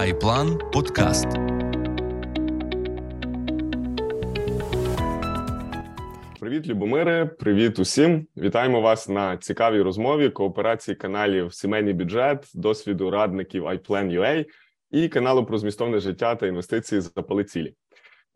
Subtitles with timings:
[0.00, 1.26] Айплан Подкаст.
[6.40, 7.26] Привіт, Любомире!
[7.26, 8.26] Привіт усім!
[8.36, 14.46] Вітаємо вас на цікавій розмові кооперації каналів Сімейний бюджет, досвіду радників iPlan.ua
[14.90, 17.74] і каналу про змістовне життя та інвестиції запали цілі.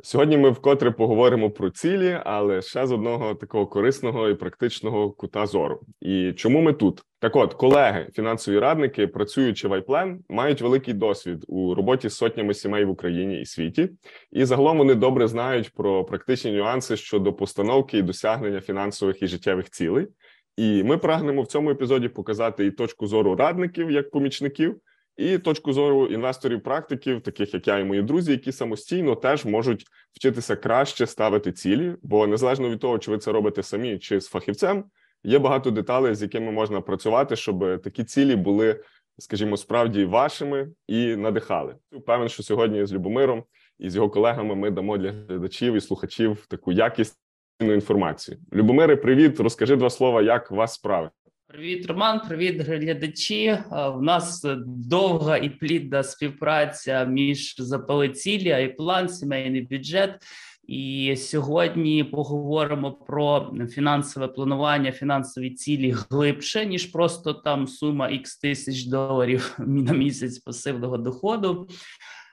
[0.05, 5.47] Сьогодні ми вкотре поговоримо про цілі, але ще з одного такого корисного і практичного кута
[5.47, 5.81] зору.
[6.01, 7.03] І чому ми тут?
[7.19, 12.55] Так, от колеги, фінансові радники, працюючи в iPlan, мають великий досвід у роботі з сотнями
[12.55, 13.91] сімей в Україні і світі,
[14.33, 19.71] і загалом вони добре знають про практичні нюанси щодо постановки і досягнення фінансових і життєвих
[19.71, 20.09] цілей.
[20.57, 24.81] І ми прагнемо в цьому епізоді показати і точку зору радників як помічників
[25.17, 30.57] і точку зору інвесторів-практиків, таких як я і мої друзі, які самостійно теж можуть вчитися
[30.57, 34.85] краще ставити цілі, бо незалежно від того, чи ви це робите самі чи з фахівцем,
[35.25, 38.81] є багато деталей, з якими можна працювати, щоб такі цілі були,
[39.19, 41.77] скажімо, справді вашими і надихали.
[41.93, 43.45] Впевнений, що сьогодні з Любомиром
[43.79, 47.17] і з його колегами ми дамо для глядачів і слухачів таку якісну
[47.61, 48.39] інформацію.
[48.53, 51.11] Любомире, привіт, розкажи два слова, як у вас справи.
[51.55, 53.59] Привіт, Роман, привіт, глядачі.
[53.71, 60.23] В нас довга і плідна співпраця між запали цілі, і план, сімейний бюджет.
[60.67, 68.85] І сьогодні поговоримо про фінансове планування, фінансові цілі глибше ніж просто там сума X тисяч
[68.85, 71.69] доларів на місяць пасивного доходу.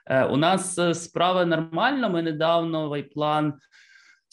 [0.06, 2.10] Е, у нас е, справа нормально.
[2.10, 3.52] Ми недавно в iPlan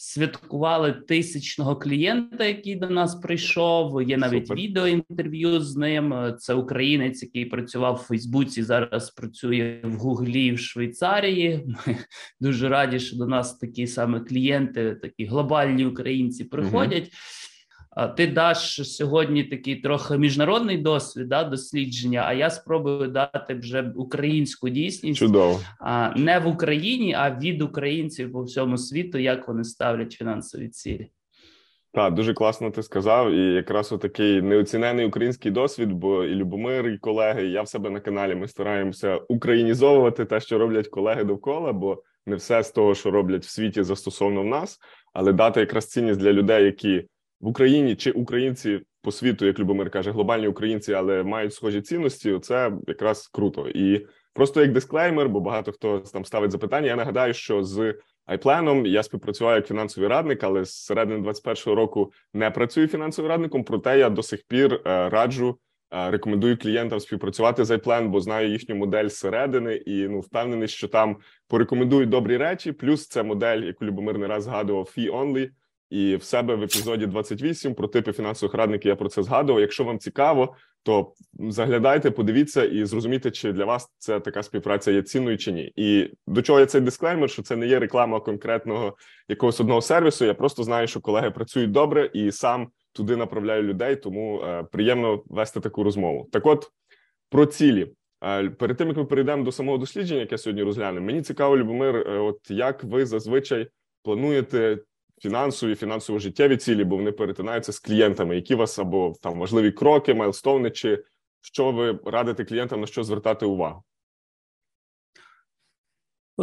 [0.02, 4.02] святкували тисячного клієнта, який до нас прийшов.
[4.02, 4.56] Є навіть Супер.
[4.56, 6.34] відеоінтерв'ю з ним.
[6.38, 8.62] Це українець, який працював в Фейсбуці.
[8.62, 11.66] Зараз працює в Гуглі в Швейцарії.
[11.86, 11.96] Ми
[12.40, 17.04] дуже раді, що до нас такі саме клієнти, такі глобальні українці приходять.
[17.04, 17.10] Угу.
[18.16, 22.24] Ти даш сьогодні такий трохи міжнародний досвід да, дослідження.
[22.26, 25.60] А я спробую дати вже українську дійсність Чудово.
[25.80, 31.10] а не в Україні, а від українців по всьому світу, як вони ставлять фінансові цілі.
[31.92, 36.98] Так, дуже класно ти сказав, і якраз отакий неоцінений український досвід, бо і Любомир, і
[36.98, 38.34] колеги, і я в себе на каналі.
[38.34, 43.44] Ми стараємося українізовувати те, що роблять колеги довкола, бо не все з того, що роблять
[43.44, 44.78] в світі, застосовано в нас,
[45.12, 47.04] але дати якраз цінність для людей, які
[47.40, 52.38] в Україні чи українці по світу, як Любомир каже, глобальні українці, але мають схожі цінності.
[52.42, 53.68] Це якраз круто.
[53.68, 56.86] І просто як дисклеймер, бо багато хто там ставить запитання.
[56.86, 57.94] Я нагадаю, що з
[58.28, 63.64] iPlan я співпрацюваю як фінансовий радник, але з середини 21-го року не працюю фінансовим радником.
[63.64, 65.58] Проте я до сих пір е, раджу.
[65.92, 70.88] Е, рекомендую клієнтам співпрацювати з iPlan, бо знаю їхню модель зсередини і ну впевнений, що
[70.88, 71.16] там
[71.48, 72.72] порекомендують добрі речі.
[72.72, 75.50] Плюс це модель, яку Любомир не раз згадував, fee only,
[75.90, 79.60] і в себе в епізоді 28 про типи фінансових радників я про це згадував.
[79.60, 85.02] Якщо вам цікаво, то заглядайте, подивіться і зрозумійте, чи для вас це така співпраця є
[85.02, 85.72] цінною чи ні.
[85.76, 88.96] І до чого я цей дисклеймер, що це не є реклама конкретного
[89.28, 90.24] якогось одного сервісу.
[90.24, 95.22] Я просто знаю, що колеги працюють добре і сам туди направляю людей, тому е, приємно
[95.26, 96.28] вести таку розмову.
[96.32, 96.70] Так, от
[97.30, 97.92] про цілі.
[98.24, 101.96] Е, перед тим як ми перейдемо до самого дослідження, яке сьогодні розглянемо, мені цікаво, Любомир,
[101.96, 103.68] е, от як ви зазвичай
[104.02, 104.78] плануєте
[105.22, 110.70] фінансові, фінансово-життєві цілі, бо вони перетинаються з клієнтами, які вас або там важливі кроки, майлстоуни,
[110.70, 111.04] чи
[111.40, 113.82] що ви радите клієнтам на що звертати увагу?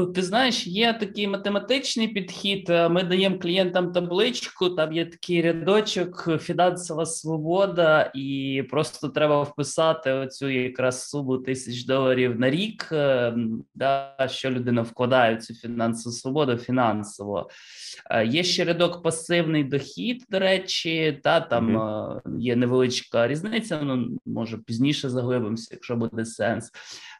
[0.05, 2.69] Ти знаєш, є такий математичний підхід.
[2.69, 4.69] Е, ми даємо клієнтам табличку.
[4.69, 12.39] Там є такий рядочок, фінансова свобода, і просто треба вписати оцю якраз суму тисяч доларів
[12.39, 12.89] на рік.
[12.91, 13.33] Е,
[13.75, 17.49] да, Що людина вкладає в цю фінансову свободу фінансово.
[18.09, 20.25] Е, є ще рядок пасивний дохід.
[20.29, 22.39] До речі, та там mm-hmm.
[22.39, 23.81] є невеличка різниця.
[23.81, 26.71] Ну може пізніше заглибимося, якщо буде сенс.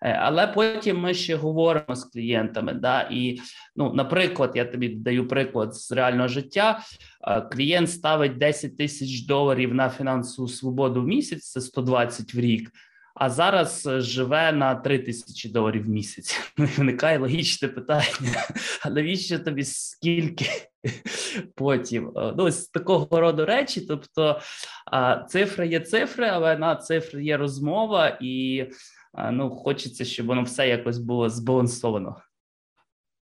[0.02, 2.74] Але потім ми ще говоримо з клієнтами клієнтами.
[2.74, 3.02] Да?
[3.12, 3.40] І,
[3.76, 6.80] ну, наприклад, я тобі даю приклад з реального життя.
[7.52, 12.72] Клієнт ставить 10 тисяч доларів на фінансову свободу в місяць, це 120 в рік.
[13.20, 16.40] А зараз живе на 3 тисячі доларів в місяць.
[16.58, 18.46] Виникає логічне питання:
[18.86, 20.46] а навіщо тобі скільки
[21.56, 22.12] потім?
[22.16, 23.82] Ну, ось такого роду речі.
[23.82, 24.40] Тобто
[25.30, 28.66] цифри є цифри, але на цифри є розмова, і
[29.32, 32.16] ну, хочеться, щоб воно все якось було збалансовано.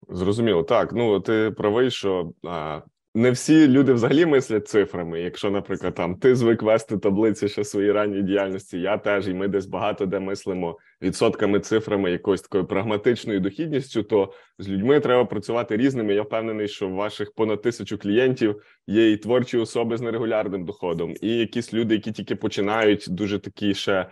[0.09, 0.94] Зрозуміло, так.
[0.94, 2.81] Ну ти правий, що а,
[3.15, 5.21] не всі люди взагалі мислять цифрами.
[5.21, 9.47] Якщо, наприклад, там ти звик вести таблиці ще своїй ранній діяльності, я теж, і ми
[9.47, 15.77] десь багато де мислимо відсотками, цифрами, якоюсь такою прагматичною дохідністю, то з людьми треба працювати
[15.77, 16.13] різними.
[16.13, 18.55] Я впевнений, що в ваших понад тисячу клієнтів
[18.88, 23.73] є і творчі особи з нерегулярним доходом, і якісь люди, які тільки починають дуже такі
[23.73, 24.09] ще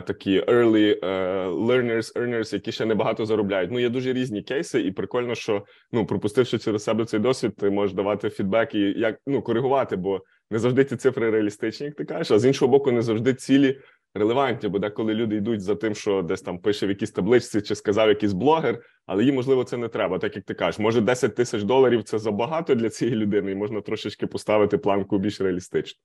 [0.00, 1.06] такі early е,
[1.46, 3.70] learners, earners, які ще небагато заробляють.
[3.70, 7.70] Ну є дуже різні кейси, і прикольно, що ну пропустивши через себе цей досвід, ти
[7.70, 10.20] можеш давати фідбек і як ну коригувати, бо
[10.50, 13.78] не завжди ці цифри реалістичні, як ти кажеш, а з іншого боку, не завжди цілі
[14.14, 17.74] релевантні, бо деколи люди йдуть за тим, що десь там пише в якійсь табличці чи
[17.74, 20.18] сказав якийсь блогер, але їм можливо це не треба.
[20.18, 23.80] Так як ти кажеш, може 10 тисяч доларів це забагато для цієї людини, і можна
[23.80, 26.00] трошечки поставити планку більш реалістично.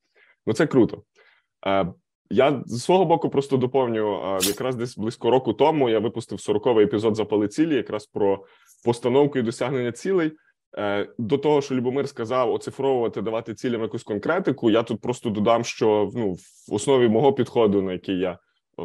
[0.47, 1.03] Ну це круто.
[2.29, 5.89] Я з свого боку просто доповню якраз десь близько року тому.
[5.89, 8.43] Я випустив 40-й епізод запали цілі, якраз про
[8.85, 10.31] постановку і досягнення цілей.
[10.77, 14.71] Е, до того, що Любомир сказав, оцифровувати, давати цілям якусь конкретику.
[14.71, 16.33] Я тут просто додам, що ну
[16.67, 18.37] в основі мого підходу, на який я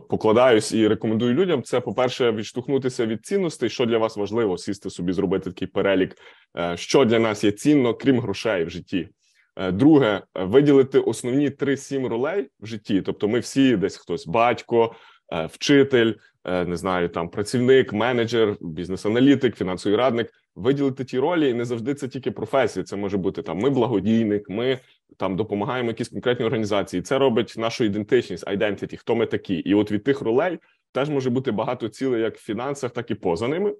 [0.08, 4.90] покладаюсь і рекомендую людям, це по перше, відштовхнутися від цінностей, що для вас важливо, сісти
[4.90, 6.16] собі, зробити такий перелік,
[6.56, 9.08] е, що для нас є цінно, крім грошей в житті.
[9.56, 13.02] Е, друге, виділити основні 3-7 ролей в житті.
[13.02, 14.94] Тобто, ми всі десь хтось батько,
[15.48, 16.12] вчитель,
[16.44, 22.08] не знаю, там працівник, менеджер, бізнес-аналітик, фінансовий радник виділити ті ролі, і не завжди це
[22.08, 22.84] тільки професія.
[22.84, 23.58] Це може бути там.
[23.58, 24.78] Ми благодійник, ми
[25.16, 27.02] там допомагаємо якісь конкретні організації.
[27.02, 29.54] Це робить нашу ідентичність, identity, хто ми такі.
[29.54, 30.58] І от від тих ролей
[30.92, 33.74] теж може бути багато цілей, як в фінансах, так і поза ними.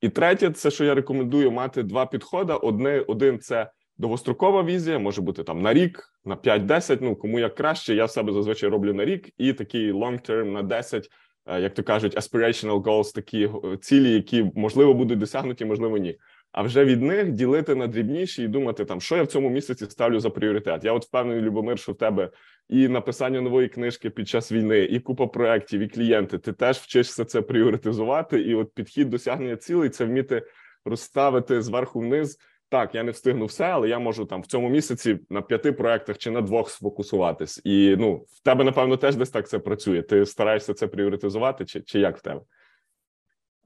[0.00, 2.52] І третє, це що я рекомендую мати два підходи.
[2.52, 7.54] Одне один це довгострокова візія, може бути там на рік, на 5-10, Ну кому як
[7.54, 7.94] краще.
[7.94, 11.10] Я в себе зазвичай роблю на рік, і такий long term на 10
[11.48, 16.18] Е, як то кажуть, aspirational goals, такі е, цілі, які можливо будуть досягнуті, можливо, ні.
[16.52, 19.86] А вже від них ділити на дрібніші і думати, там що я в цьому місяці
[19.86, 20.84] ставлю за пріоритет.
[20.84, 22.30] Я от впевнений, Любомир, що в тебе
[22.68, 26.38] і написання нової книжки під час війни, і купа проєктів, і клієнти.
[26.38, 28.40] Ти теж вчишся це пріоритизувати.
[28.40, 30.42] І от підхід досягнення цілей це вміти
[30.84, 35.18] розставити зверху вниз так, я не встигну все, але я можу там в цьому місяці
[35.30, 37.60] на п'яти проектах чи на двох сфокусуватись.
[37.64, 40.02] І ну в тебе, напевно, теж десь так це працює.
[40.02, 42.40] Ти стараєшся це пріоритизувати, чи, чи як в тебе?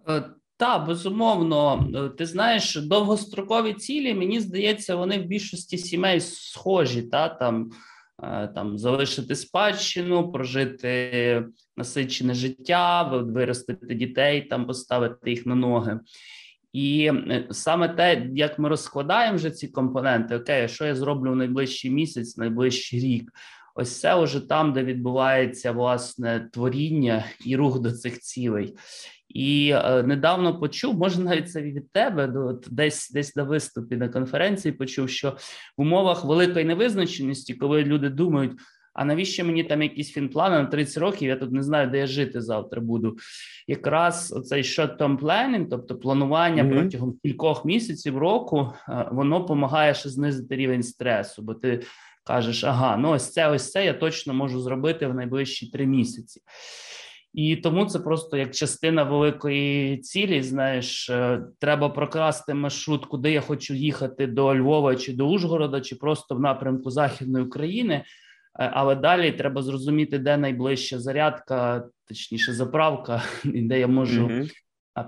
[0.09, 0.25] Е,
[0.57, 7.03] так, безумовно, е, ти знаєш, довгострокові цілі, мені здається, вони в більшості сімей схожі.
[7.03, 7.71] Та там
[8.23, 11.45] е, там залишити спадщину, прожити
[11.77, 16.01] насичене життя, виростити дітей, там поставити їх на ноги.
[16.73, 21.37] І е, саме те, як ми розкладаємо вже ці компоненти, окей, що я зроблю в
[21.37, 23.33] найближчий місяць, найближчий рік.
[23.75, 28.75] Ось це вже там, де відбувається власне творіння і рух до цих цілей.
[29.29, 34.09] І е, недавно почув, може навіть це від тебе, от десь десь на виступі на
[34.09, 35.31] конференції почув, що
[35.77, 38.53] в умовах великої невизначеності, коли люди думають,
[38.95, 41.29] а навіщо мені там якісь фінплани на 30 років?
[41.29, 43.17] Я тут не знаю, де я жити завтра буду.
[43.67, 46.73] Якраз оцей short-term planning, тобто планування mm-hmm.
[46.73, 51.83] протягом кількох місяців року, е, воно допомагає ще знизити рівень стресу, бо ти
[52.25, 56.41] кажеш, ага, ну ось це, ось це я точно можу зробити в найближчі три місяці.
[57.35, 60.43] І тому це просто як частина великої цілі.
[60.43, 65.97] Знаєш, е, треба прокрасти маршрут, куди я хочу їхати до Львова чи до Ужгорода, чи
[65.97, 68.05] просто в напрямку Західної України.
[68.59, 74.51] Е, але далі треба зрозуміти, де найближча зарядка, точніше, заправка, і де я можу mm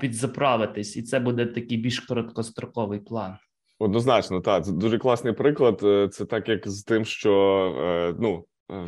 [0.00, 3.36] підзаправитись, і це буде такий більш короткостроковий план.
[3.78, 4.64] Однозначно, так.
[4.64, 5.80] Це дуже класний приклад.
[5.82, 7.32] Е, це так, як з тим, що
[7.80, 8.44] е, ну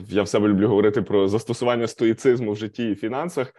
[0.09, 3.53] я в себе люблю говорити про застосування стоїцизму в житті і фінансах.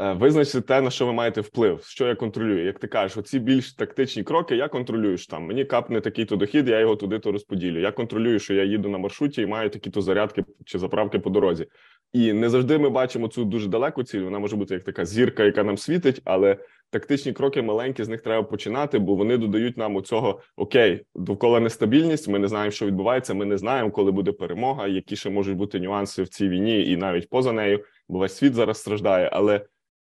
[0.00, 2.64] Е, визначте те, на що ви маєте вплив, що я контролюю.
[2.64, 5.46] Як ти кажеш, оці більш тактичні кроки я контролюю що там.
[5.46, 7.80] Мені капне такий-то дохід, я його туди то розподілю.
[7.80, 11.66] Я контролюю, що я їду на маршруті і маю такі-то зарядки чи заправки по дорозі.
[12.12, 14.20] І не завжди ми бачимо цю дуже далеку ціль.
[14.20, 16.56] Вона може бути як така зірка, яка нам світить, але
[16.90, 21.60] тактичні кроки маленькі з них треба починати, бо вони додають нам у цього окей, довкола
[21.60, 22.28] нестабільність.
[22.28, 23.34] Ми не знаємо, що відбувається.
[23.34, 26.96] Ми не знаємо, коли буде перемога, які ще можуть бути нюанси в цій війні, і
[26.96, 29.30] навіть поза нею, бо весь світ зараз страждає.
[29.32, 29.60] Але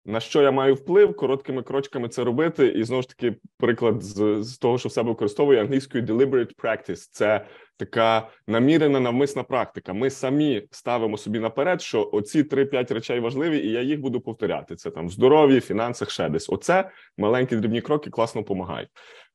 [0.06, 4.44] на що я маю вплив, короткими крочками це робити, і знову ж таки, приклад з,
[4.44, 7.10] з того, що в себе використовую англійською deliberate practice.
[7.12, 7.46] Це
[7.78, 9.94] така намірена навмисна практика.
[9.94, 14.76] Ми самі ставимо собі наперед, що оці 3-5 речей важливі, і я їх буду повторяти.
[14.76, 16.50] Це там в здоров'ї, фінансах, ще десь.
[16.50, 18.90] Оце маленькі дрібні кроки класно допомагають.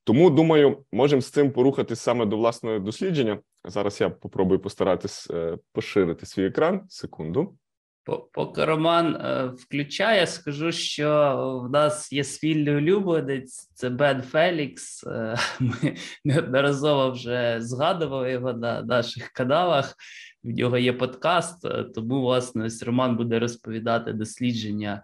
[0.04, 3.38] Тому думаю, можемо з цим порухатись саме до власного дослідження.
[3.64, 6.80] Зараз я попробую постаратись е, поширити свій екран.
[6.88, 7.54] Секунду.
[8.32, 15.04] Поки Роман е, включає, скажу, що в нас є спільний улюбленець, це Бен Фелікс.
[15.04, 19.94] Е, ми неодноразово вже згадували його на наших каналах.
[20.44, 25.02] В нього є подкаст, е, тому власне ось Роман буде розповідати дослідження,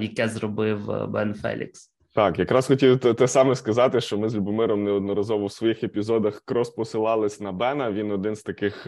[0.00, 1.90] яке зробив Бен Фелікс.
[2.14, 6.42] Так, якраз хотів те, те саме сказати, що ми з Любомиром неодноразово в своїх епізодах
[6.44, 7.92] крос посилались на Бена.
[7.92, 8.86] Він один з таких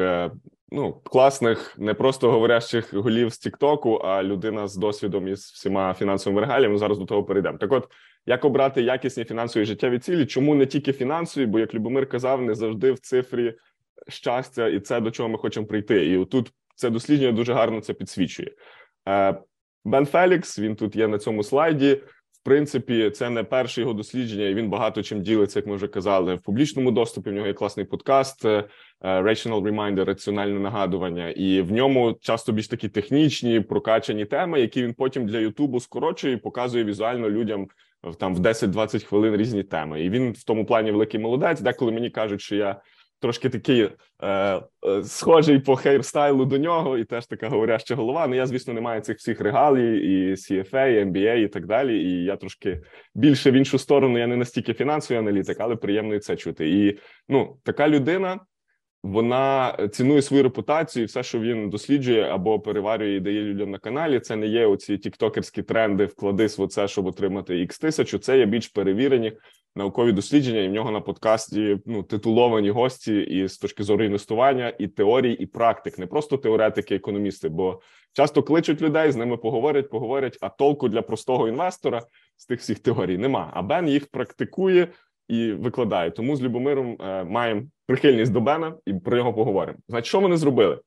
[0.73, 6.41] ну класних, не просто говорящих голів з Тіктоку, а людина з досвідом із всіма фінансовими
[6.41, 6.79] регаліями.
[6.79, 7.59] Зараз до того перейдемо.
[7.59, 7.89] Так, от
[8.27, 10.27] як обрати якісні фінансові життєві цілі?
[10.27, 11.47] Чому не тільки фінансові?
[11.47, 13.55] Бо як Любомир казав, не завжди в цифрі
[14.09, 16.13] щастя, і це до чого ми хочемо прийти.
[16.13, 18.53] І тут це дослідження дуже гарно це підсвічує.
[19.09, 19.37] Е,
[19.85, 21.95] Бен Фелікс, він тут є на цьому слайді
[22.33, 25.89] В принципі, це не перше його дослідження, і він багато чим ділиться, як ми вже
[25.89, 27.31] казали, в публічному доступі.
[27.31, 28.45] В нього є класний подкаст
[29.03, 34.95] Rational Reminder, раціональне нагадування, і в ньому часто більш такі технічні прокачані теми, які він
[34.95, 37.67] потім для Ютубу скорочує і показує візуально людям
[38.19, 40.05] там в 10-20 хвилин різні теми.
[40.05, 41.61] І він в тому плані великий молодець.
[41.61, 42.81] Деколи мені кажуть, що я
[43.21, 43.91] трошки такий е,
[44.27, 44.63] е,
[45.05, 48.27] схожий по хейрстайлу до нього, і теж така говоряща голова.
[48.27, 52.03] Ну я, звісно, не маю цих всіх регалій, і CFA, і MBA, і так далі.
[52.03, 52.81] І я трошки
[53.15, 54.19] більше в іншу сторону.
[54.19, 56.71] Я не настільки фінансовий аналітик, але приємно і це чути.
[56.71, 56.99] І
[57.29, 58.41] ну така людина
[59.07, 63.79] вона цінує свою репутацію, і все, що він досліджує або переварює і дає людям на
[63.79, 64.21] каналі.
[64.21, 68.19] Це не є оці тіктокерські тренди, вкладись в оце, щоб отримати X тисячу.
[68.19, 69.33] Це є більш перевірені
[69.77, 74.73] наукові дослідження, і в нього на подкасті ну титуловані гості і з точки зору інвестування,
[74.79, 77.49] і теорій, і практик, не просто теоретики, економісти.
[77.49, 77.81] Бо
[78.13, 80.39] часто кличуть людей, з ними поговорять, поговорять.
[80.41, 82.03] А толку для простого інвестора
[82.37, 83.51] з тих всіх теорій нема.
[83.55, 84.89] А Бен їх практикує
[85.29, 86.11] і викладає.
[86.11, 89.79] Тому з Любомиром е, маємо прихильність до Бена і про нього поговоримо.
[89.89, 90.79] Значить, що вони зробили?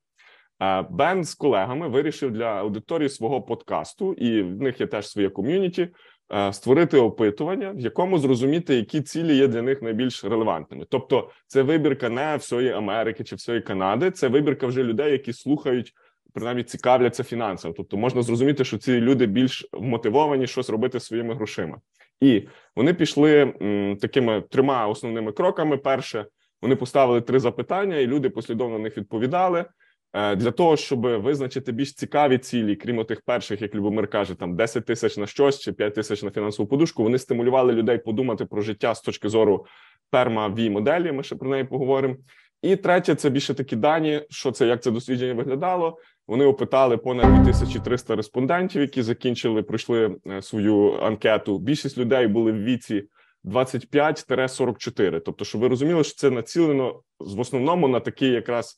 [0.61, 5.29] Е, Бен з колегами вирішив для аудиторії свого подкасту, і в них є теж своє
[5.29, 5.89] ком'юніті.
[6.33, 10.85] Е, створити опитування, в якому зрозуміти, які цілі є для них найбільш релевантними.
[10.89, 15.93] Тобто, це вибірка не всієї Америки чи всієї Канади, це вибірка вже людей, які слухають,
[16.33, 17.73] принаймні цікавляться фінансами.
[17.77, 21.77] Тобто, можна зрозуміти, що ці люди більш вмотивовані щось робити своїми грошима.
[22.21, 25.77] І вони пішли м, такими трьома основними кроками.
[25.77, 26.25] Перше,
[26.61, 29.65] вони поставили три запитання, і люди послідовно на них відповідали.
[30.13, 34.55] Е, для того, щоб визначити більш цікаві цілі, крім тих перших, як Любомир каже, там
[34.55, 38.61] 10 тисяч на щось чи 5 тисяч на фінансову подушку, вони стимулювали людей подумати про
[38.61, 39.65] життя з точки зору
[40.09, 41.11] перма v моделі.
[41.11, 42.15] Ми ще про неї поговоримо.
[42.61, 44.21] І третє, це більше такі дані.
[44.29, 45.97] Що це як це дослідження виглядало?
[46.29, 51.59] Вони опитали понад 2300 респондентів, які закінчили, пройшли е, свою анкету.
[51.59, 53.03] Більшість людей були в віці
[53.45, 55.21] 25-44.
[55.25, 58.77] Тобто, щоб ви розуміли, що це націлено в основному на такий якраз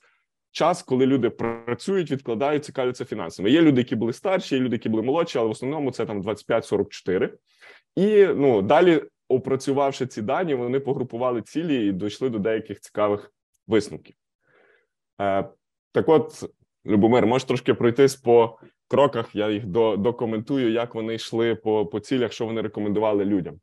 [0.51, 3.51] час, коли люди працюють, відкладають, цікавляться фінансами.
[3.51, 6.23] Є люди, які були старші, є люди, які були молодші, але в основному це там
[6.23, 7.29] 25-44.
[7.95, 13.33] І ну далі, опрацювавши ці дані, вони погрупували цілі і дійшли до деяких цікавих
[13.67, 14.15] висновків.
[15.21, 15.49] Е,
[15.93, 16.51] Так, от,
[16.85, 19.35] Любомир, можеш трошки пройтись по кроках.
[19.35, 23.59] Я їх докоментую, як вони йшли по, по цілях, що вони рекомендували людям.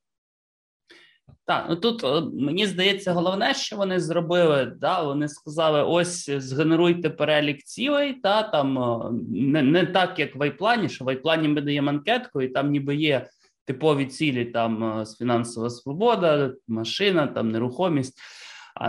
[1.47, 4.73] Так, ну тут е, мені здається, головне, що вони зробили.
[4.81, 10.43] Да, Вони сказали: ось згенеруйте перелік цілей, та там е, не не так, як в
[10.43, 13.29] Айплані, що в Айплані ми даємо анкетку, і там ніби є
[13.65, 18.21] типові цілі, там е, фінансова свобода, машина, там нерухомість.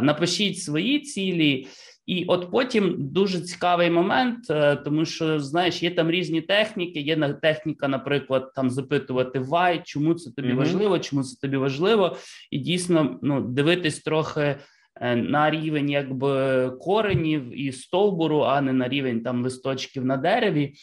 [0.01, 1.67] Напишіть свої цілі.
[2.09, 6.99] І от потім дуже цікавий момент, е, тому що знаєш, є там різні техніки.
[6.99, 10.55] Є техніка, наприклад, там запитувати why, чому це тобі mm-hmm.
[10.55, 12.17] важливо, чому це тобі важливо,
[12.51, 14.55] і дійсно ну дивитись трохи
[14.95, 20.73] е, на рівень якби коренів і стовбуру, а не на рівень там листочків на дереві.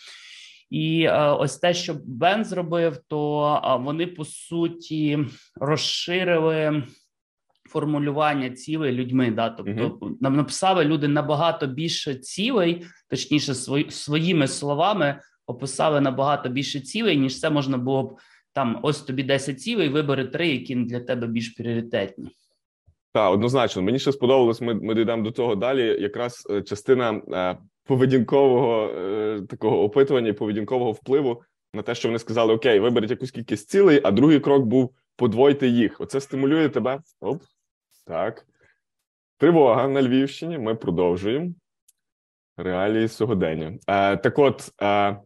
[0.71, 5.19] І е, ось те, що Бен зробив, то вони по суті
[5.61, 6.83] розширили
[7.69, 9.31] формулювання цілей людьми.
[9.31, 16.81] Да, тобто нам написали люди набагато більше цілей, точніше, свої, своїми словами описали набагато більше
[16.81, 18.19] цілей, ніж це можна було б
[18.53, 18.81] там.
[18.83, 22.31] Ось тобі 10 цілей, вибери три, які для тебе більш пріоритетні.
[23.13, 23.83] Так, однозначно.
[23.83, 24.61] Мені ще сподобалось.
[24.61, 26.03] Ми ми дійдемо до того далі.
[26.03, 31.43] Якраз е, частина е, поведінкового е, такого опитування, поведінкового впливу
[31.75, 35.69] на те, що вони сказали: Окей, виберіть якусь кількість цілей, а другий крок був подвойте
[35.69, 36.01] їх.
[36.01, 37.01] Оце стимулює тебе.
[37.21, 37.43] Оп,
[38.07, 38.47] так.
[39.39, 40.59] Тривога на Львівщині.
[40.59, 41.53] Ми продовжуємо.
[42.57, 43.79] Реалії сьогодення.
[43.87, 45.21] Е, Так от, е,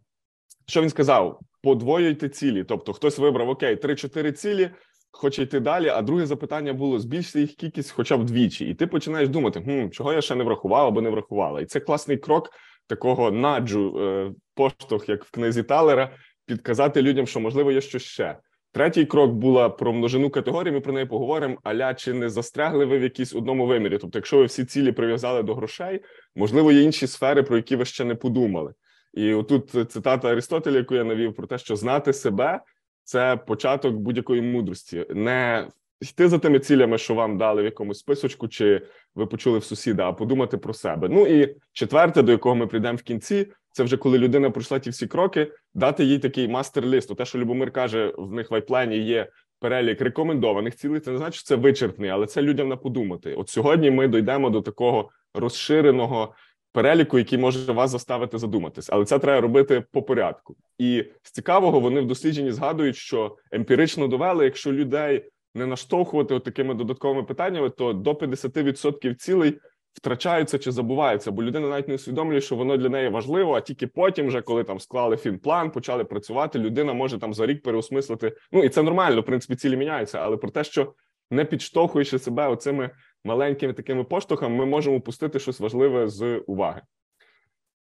[0.66, 1.40] що він сказав?
[1.62, 2.64] Подвоюйте цілі.
[2.64, 4.70] Тобто, хтось вибрав окей, 3-4 цілі,
[5.10, 5.88] хоче йти далі.
[5.88, 8.66] А друге запитання було: збільшити їх кількість хоча б двічі.
[8.66, 11.60] І ти починаєш думати, хм, чого я ще не врахував або не врахувала.
[11.60, 12.50] І це класний крок
[12.86, 18.38] такого наджу, е, поштовх, як в книзі Талера, підказати людям, що можливо є щось ще.
[18.72, 20.70] Третій крок була про множину категорій.
[20.70, 21.58] Ми про неї поговоримо.
[21.62, 23.98] Аля чи не застрягли ви в якійсь одному вимірі?
[23.98, 26.00] Тобто, якщо ви всі цілі прив'язали до грошей,
[26.36, 28.74] можливо, є інші сфери, про які ви ще не подумали.
[29.14, 32.60] І отут цитата Аристотеля, яку я навів, про те, що знати себе
[33.04, 35.68] це початок будь-якої мудрості, не
[36.00, 38.82] йти за тими цілями, що вам дали в якомусь списочку, чи
[39.14, 41.08] ви почули в сусіда, а подумати про себе.
[41.08, 44.90] Ну і четверте, до якого ми прийдемо в кінці, це вже коли людина пройшла ті
[44.90, 47.16] всі кроки, дати їй такий мастер-лист.
[47.16, 49.28] Те, що Любомир каже, в них в айплені є
[49.60, 51.00] перелік рекомендованих цілей.
[51.00, 53.34] Це не значить, що це вичерпний, але це людям на подумати.
[53.34, 56.34] От сьогодні ми дійдемо до такого розширеного
[56.72, 60.56] переліку, який може вас заставити задуматись, але це треба робити по порядку.
[60.78, 66.44] І з цікавого вони в дослідженні згадують, що емпірично довели, якщо людей не наштовхувати от
[66.44, 69.58] такими додатковими питаннями, то до 50% цілей
[69.92, 73.86] втрачаються чи забуваються, бо людина навіть не усвідомлює, що воно для неї важливо, а тільки
[73.86, 78.36] потім, вже коли там склали фінплан, почали працювати, людина може там за рік переосмислити.
[78.52, 80.94] Ну і це нормально, в принципі, цілі міняються, але про те, що
[81.30, 82.90] не підштовхуючи себе оцими
[83.24, 86.82] маленькими такими поштовхами, ми можемо пустити щось важливе з уваги.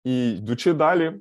[0.04, 1.14] І йдучи далі,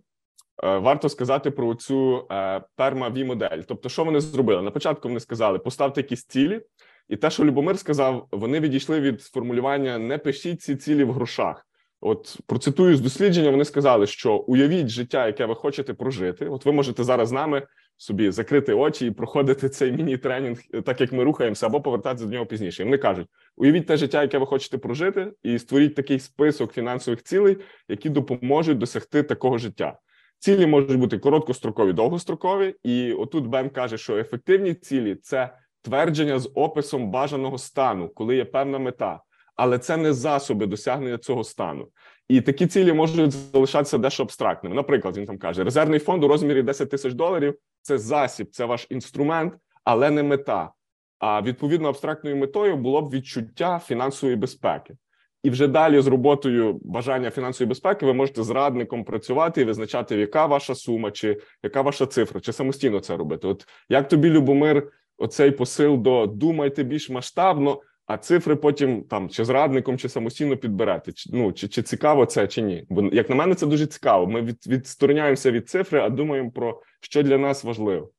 [0.62, 3.60] варто сказати про цю е, перма v модель.
[3.68, 4.62] Тобто, що вони зробили?
[4.62, 6.60] На початку вони сказали: поставте якісь цілі,
[7.08, 11.66] і те, що Любомир сказав, вони відійшли від формулювання не пишіть ці цілі в грошах.
[12.00, 16.48] От процитую з дослідження, вони сказали, що уявіть життя, яке ви хочете прожити.
[16.48, 17.62] От ви можете зараз з нами
[17.96, 22.32] собі закрити очі і проходити цей міні-тренінг, е, так як ми рухаємося, або повертатися до
[22.32, 22.82] нього пізніше.
[22.82, 27.22] І Вони кажуть: уявіть те життя, яке ви хочете прожити, і створіть такий список фінансових
[27.22, 27.56] цілей,
[27.88, 29.98] які допоможуть досягти такого життя.
[30.44, 36.50] Цілі можуть бути короткострокові, довгострокові, і отут Бен каже, що ефективні цілі це твердження з
[36.54, 39.20] описом бажаного стану, коли є певна мета,
[39.56, 41.88] але це не засоби досягнення цього стану.
[42.28, 44.76] І такі цілі можуть залишатися дещо абстрактними.
[44.76, 48.86] Наприклад, він там каже: резервний фонд у розмірі 10 тисяч доларів це засіб, це ваш
[48.90, 50.72] інструмент, але не мета.
[51.18, 54.96] А відповідно абстрактною метою було б відчуття фінансової безпеки.
[55.44, 60.16] І вже далі з роботою бажання фінансової безпеки ви можете з радником працювати і визначати,
[60.16, 63.48] яка ваша сума, чи яка ваша цифра, чи самостійно це робити.
[63.48, 69.44] От як тобі, Любомир, оцей посил до думайте більш масштабно, а цифри потім там чи
[69.44, 71.12] з радником, чи самостійно підберете.
[71.12, 72.86] Чи, ну чи чи цікаво це, чи ні?
[72.88, 74.26] Бо як на мене, це дуже цікаво.
[74.26, 78.10] Ми від, відстороняємося від цифри, а думаємо про що для нас важливо.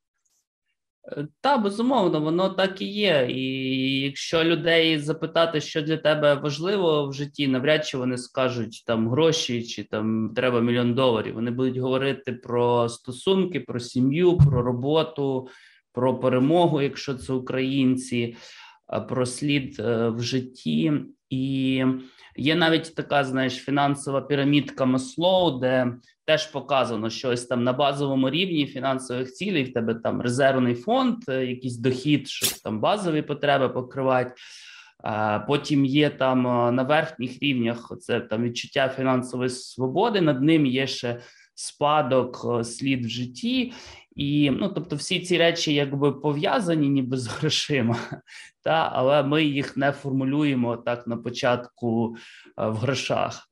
[1.41, 3.27] Та безумовно, воно так і є.
[3.29, 9.09] І якщо людей запитати, що для тебе важливо в житті, навряд чи вони скажуть там
[9.09, 11.33] гроші чи там треба мільйон доларів.
[11.33, 15.47] Вони будуть говорити про стосунки, про сім'ю, про роботу,
[15.93, 18.35] про перемогу, якщо це українці,
[19.09, 20.93] про слід е, в житті.
[21.29, 21.83] І
[22.37, 25.93] є навіть така, знаєш, фінансова пірамідка Маслоу, де
[26.25, 31.17] теж показано, що ось там на базовому рівні фінансових цілей в тебе там резервний фонд,
[31.29, 34.33] е, якийсь дохід, щоб там базові потреби покривати.
[35.47, 40.21] Потім є там е, на верхніх рівнях це там відчуття фінансової свободи.
[40.21, 41.19] Над ним є ще
[41.55, 43.73] спадок, е, слід в житті,
[44.15, 47.97] і ну тобто, всі ці речі якби пов'язані, ніби з грошима,
[48.63, 52.15] та але ми їх не формулюємо так на початку
[52.57, 53.49] в грошах.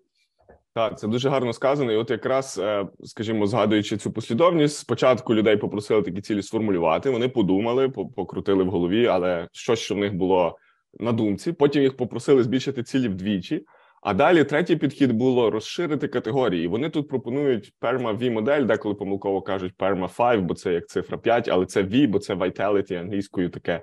[0.76, 1.91] Так, це дуже гарно сказано.
[1.91, 7.10] І от якраз, е, скажімо, згадуючи цю послідовність, спочатку людей попросили такі цілі сформулювати.
[7.10, 10.58] Вони подумали, покрутили в голові, але щось, що в них було
[10.99, 11.52] на думці.
[11.52, 13.65] Потім їх попросили збільшити цілі вдвічі.
[14.03, 16.67] А далі третій підхід було розширити категорії.
[16.67, 21.17] Вони тут пропонують perma v модель, деколи помилково кажуть perma 5, бо це як цифра
[21.17, 23.81] 5, але це V, бо це vitality англійською таке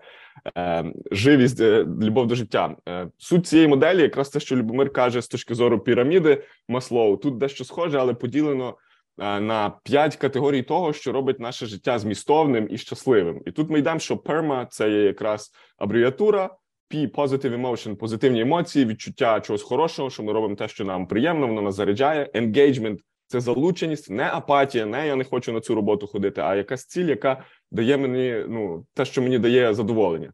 [0.56, 2.76] е, живість, е, любов до життя.
[2.88, 7.36] Е, Суть цієї моделі, якраз те, що Любомир каже з точки зору піраміди Маслоу, тут
[7.38, 8.76] дещо схоже, але поділено.
[9.20, 13.78] Е, на п'ять категорій того, що робить наше життя змістовним і щасливим, і тут ми
[13.78, 16.50] йдемо, що перма це є якраз абревіатура
[16.94, 21.62] positive emotion, позитивні емоції, відчуття чогось хорошого, що ми робимо те, що нам приємно, воно
[21.62, 22.30] нас заряджає.
[22.34, 26.86] Engagement– це залученість, не апатія, не я не хочу на цю роботу ходити, а якась
[26.86, 30.32] ціль, яка дає мені ну те, що мені дає задоволення.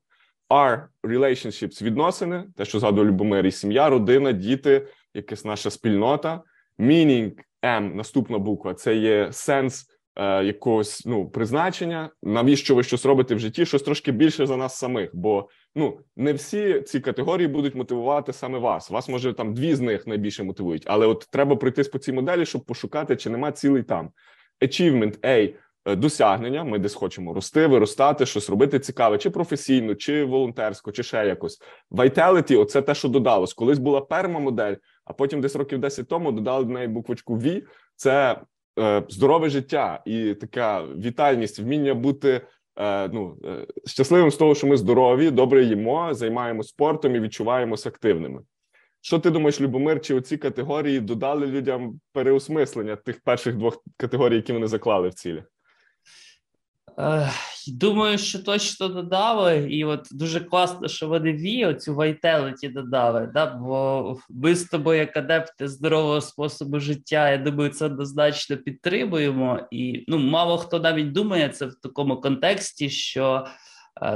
[0.50, 6.42] R– relationships– відносини, те, що згадував Любомир, і сім'я, родина, діти, якась наша спільнота.
[6.78, 7.32] Meaning–
[7.64, 9.86] M– наступна буква це є сенс.
[10.18, 14.78] Е, якогось ну призначення, навіщо ви щось робите в житті, щось трошки більше за нас
[14.78, 15.10] самих.
[15.16, 18.90] Бо ну не всі ці категорії будуть мотивувати саме вас.
[18.90, 22.46] Вас може там дві з них найбільше мотивують, але от треба пройтись по цій моделі,
[22.46, 24.10] щоб пошукати, чи нема цілий там.
[24.60, 26.64] Achievement A е,– досягнення.
[26.64, 31.58] Ми десь хочемо рости, виростати, щось робити цікаве, чи професійно, чи волонтерсько, чи ще якось.
[31.90, 33.54] Vitality– оце те, що додалось.
[33.54, 37.62] Колись була перма модель, а потім десь років 10 тому додали до неї буквочку V.
[37.96, 38.40] Це
[38.78, 42.40] Е, здорове життя і така вітальність, вміння бути
[43.12, 48.40] ну е, щасливим з того, що ми здорові, добре їмо, займаємося спортом і відчуваємося активними.
[49.00, 50.00] Що ти думаєш, Любомир?
[50.00, 55.44] Чи оці категорії додали людям переосмислення тих перших двох категорій, які вони заклали в цілях?
[57.68, 63.30] Думаю, що точно додали, і от дуже класно, що вони ві оцю вайтелеті додали.
[63.34, 63.46] Да?
[63.46, 69.60] Бо ми з тобою, як адепти здорового способу життя, я думаю, це однозначно підтримуємо.
[69.70, 73.46] І ну, мало хто навіть думає це в такому контексті, що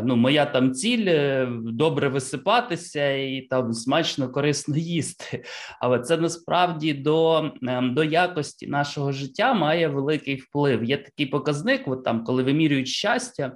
[0.05, 5.45] ну, моя там ціль е, добре висипатися і там смачно корисно їсти.
[5.81, 10.85] Але це насправді до ем, до якості нашого життя має великий вплив.
[10.85, 13.53] Є такий показник, от там, коли вимірюють щастя,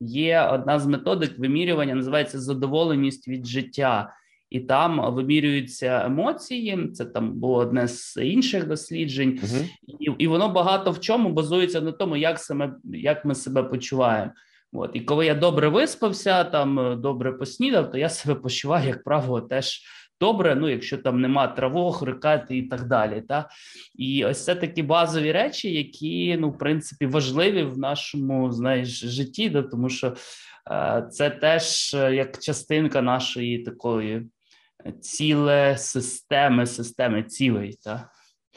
[0.00, 4.12] є одна з методик вимірювання, називається задоволеність від життя.
[4.50, 6.88] І там вимірюються емоції.
[6.94, 9.68] Це там було одне з інших досліджень, uh
[10.00, 14.32] і і воно багато в чому базується на тому, як саме як ми себе почуваємо.
[14.78, 19.04] От і коли я добре виспався, там е, добре поснідав, то я себе почуваю, як
[19.04, 19.80] правило, теж
[20.20, 20.54] добре.
[20.54, 23.22] Ну, якщо там нема травог, рикати і так далі.
[23.28, 23.48] Та
[23.94, 29.50] і ось це такі базові речі, які ну, в принципі, важливі в нашому знаєш, житті,
[29.50, 30.14] да, тому що
[30.70, 34.26] е, це теж е, як частинка нашої такої
[35.00, 37.78] ціле системи, системи цілей.
[37.84, 38.10] Та.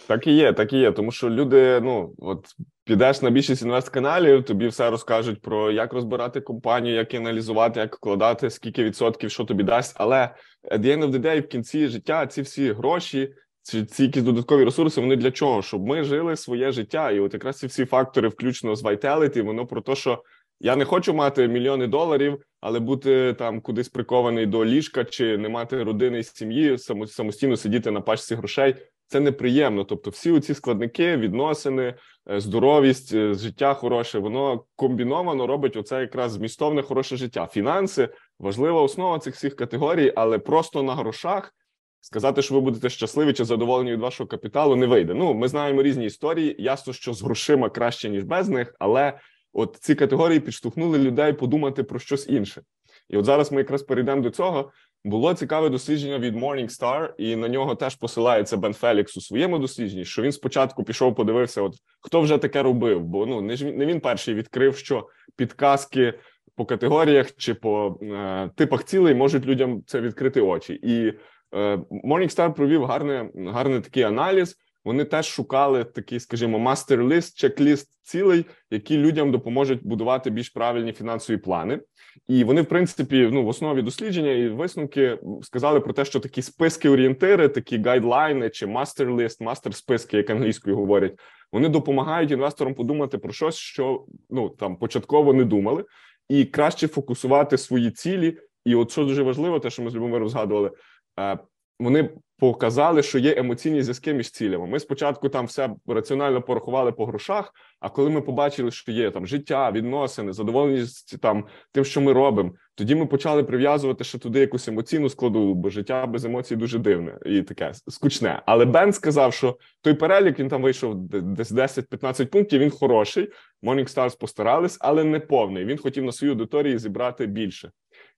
[0.07, 0.91] Так і є, так і є.
[0.91, 2.47] Тому що люди, ну от
[2.83, 8.49] підеш на більшість інвест-каналів, тобі все розкажуть про як розбирати компанію, як аналізувати, як вкладати,
[8.49, 9.95] скільки відсотків, що тобі дасть.
[9.99, 10.29] Але
[10.71, 14.23] at the end of the day, в кінці життя ці всі гроші, ці, ці якісь
[14.23, 15.62] додаткові ресурси, вони для чого?
[15.62, 17.12] Щоб ми жили своє життя.
[17.12, 20.23] І от якраз ці всі фактори, включно з Vitality, воно про те, що
[20.59, 25.49] я не хочу мати мільйони доларів, але бути там кудись прикований до ліжка чи не
[25.49, 28.75] мати родини і сім'ї, самостійно сидіти на пачці грошей
[29.09, 29.83] це неприємно.
[29.83, 31.95] Тобто, всі ці складники, відносини,
[32.31, 37.47] е, здоровість, е, життя хороше, воно комбіновано робить оце якраз змістовне хороше життя.
[37.51, 41.53] Фінанси важлива основа цих всіх категорій, але просто на грошах.
[42.01, 45.13] Сказати, що ви будете щасливі чи задоволені від вашого капіталу, не вийде.
[45.13, 46.55] Ну, ми знаємо різні історії.
[46.59, 49.19] Ясно, що з грошима краще ніж без них, але
[49.53, 52.61] от ці категорії підштовхнули людей подумати про щось інше.
[53.09, 54.71] І от зараз ми якраз перейдемо до цього.
[55.03, 60.05] Було цікаве дослідження від Morningstar, і на нього теж посилається Бен Фелікс у своєму дослідженні.
[60.05, 63.03] Що він спочатку пішов, подивився, от хто вже таке робив.
[63.03, 66.13] Бо ну не ж не він перший відкрив, що підказки
[66.55, 70.73] по категоріях чи по е, типах цілей можуть людям це відкрити очі.
[70.73, 71.13] І
[71.55, 74.55] е, Morningstar провів гарне, гарний такий аналіз.
[74.85, 81.37] Вони теж шукали такий, скажімо, мастер-лист, чек-ліст цілей, які людям допоможуть будувати більш правильні фінансові
[81.37, 81.79] плани.
[82.27, 86.41] І вони, в принципі, ну в основі дослідження і висновки сказали про те, що такі
[86.41, 91.19] списки-орієнтири, такі гайдлайни чи мастер-лист, мастер-списки, як англійською говорять,
[91.51, 95.85] вони допомагають інвесторам подумати про щось, що ну там початково не думали,
[96.29, 98.37] і краще фокусувати свої цілі.
[98.65, 100.71] І от що дуже важливо, те, що ми з Любомиром згадували,
[101.19, 101.39] е,
[101.79, 102.09] вони
[102.39, 104.67] показали, що є емоційні зв'язки між цілями.
[104.67, 107.54] Ми спочатку там все раціонально порахували по грошах.
[107.80, 112.52] А коли ми побачили, що є там життя, відносини, задоволеність там тим, що ми робимо,
[112.75, 117.17] тоді ми почали прив'язувати ще туди якусь емоційну складову, бо життя без емоцій дуже дивне
[117.25, 118.41] і таке скучне.
[118.45, 122.62] Але Бен сказав, що той перелік він там вийшов десь 10-15 пунктів.
[122.62, 123.30] Він хороший.
[123.63, 125.65] Morningstars постарались, але не повний.
[125.65, 127.71] Він хотів на свою аудиторії зібрати більше.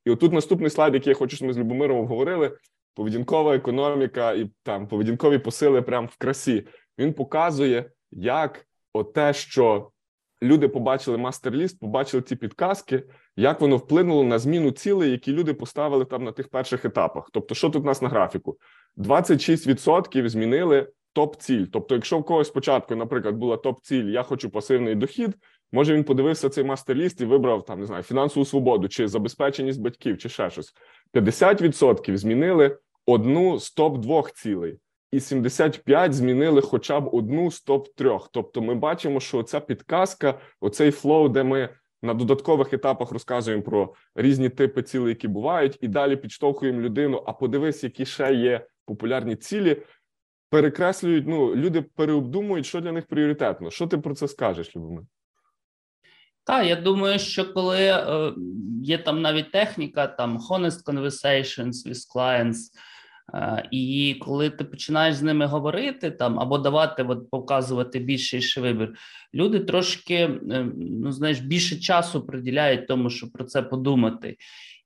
[0.05, 2.51] І отут наступний слайд, який я хочу, щоб ми з Любомиром обговорили
[2.93, 6.67] поведінкова економіка і там поведінкові посили прямо в красі.
[6.97, 9.91] Він показує, як оте, що
[10.43, 13.03] люди побачили master list, побачили ці підказки,
[13.35, 17.29] як воно вплинуло на зміну цілей, які люди поставили там на тих перших етапах.
[17.33, 18.57] Тобто, що тут у нас на графіку?
[18.97, 21.65] 26% змінили топ-ціль.
[21.71, 25.35] Тобто, якщо в когось спочатку, наприклад, була топ-ціль, я хочу пасивний дохід.
[25.71, 29.81] Може, він подивився цей master list і вибрав там не знаю фінансову свободу чи забезпеченість
[29.81, 30.73] батьків, чи ще щось.
[31.13, 34.77] 50% змінили одну з топ двох цілей,
[35.11, 38.29] і 75% змінили хоча б одну з топ трьох.
[38.33, 41.69] Тобто, ми бачимо, що ця підказка, оцей flow, де ми
[42.03, 47.23] на додаткових етапах розказуємо про різні типи цілей, які бувають, і далі підштовхуємо людину.
[47.25, 49.81] А подивись, які ще є популярні цілі.
[50.49, 53.71] Перекреслюють, ну люди переобдумують, що для них пріоритетно.
[53.71, 55.03] Що ти про це скажеш, Любомир?
[56.43, 58.33] Так, я думаю, що коли е,
[58.83, 62.57] є там навіть техніка, там honest conversations with clients,
[63.33, 68.93] е, і коли ти починаєш з ними говорити там або давати, от показувати більший вибір,
[69.33, 74.37] люди трошки е, ну знаєш більше часу приділяють тому, щоб про це подумати.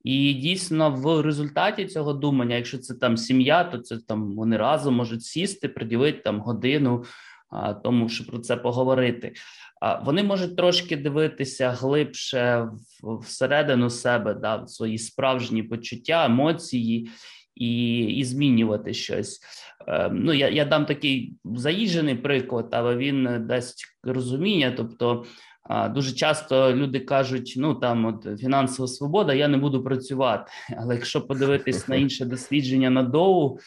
[0.04, 4.94] І дійсно, в результаті цього думання, якщо це там сім'я, то це там вони разом
[4.94, 7.04] можуть сісти, приділити там годину
[7.84, 9.32] тому, щоб про це поговорити.
[10.04, 12.68] Вони можуть трошки дивитися глибше
[13.02, 17.10] всередину себе, да, в свої справжні почуття, емоції
[17.54, 19.40] і і змінювати щось.
[19.86, 24.74] Ем, ну, Я я дам такий заїжджений приклад, але він дасть розуміння.
[24.76, 25.24] Тобто,
[25.90, 30.52] Дуже часто люди кажуть: ну там от фінансова свобода, я не буду працювати.
[30.78, 33.58] Але якщо подивитись на інше дослідження на доу,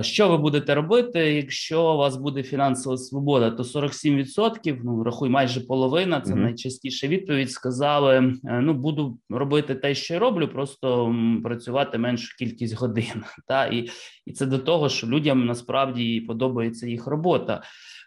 [0.00, 5.60] що ви будете робити, якщо у вас буде фінансова свобода, то 47%, ну рахуй майже
[5.60, 6.20] половина.
[6.20, 6.36] Це mm-hmm.
[6.36, 7.50] найчастіша відповідь.
[7.50, 13.24] Сказали: е, ну буду робити те, що я роблю, просто працювати меншу кількість годин.
[13.48, 13.88] Та і,
[14.26, 17.62] і це до того, що людям насправді подобається їх робота.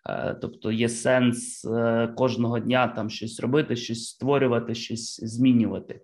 [0.09, 6.01] Е, тобто є сенс е, кожного дня там щось робити, щось створювати, щось змінювати.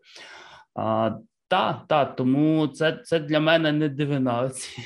[1.54, 4.42] Так, так, тому це це для мене не дивина.
[4.42, 4.78] Оці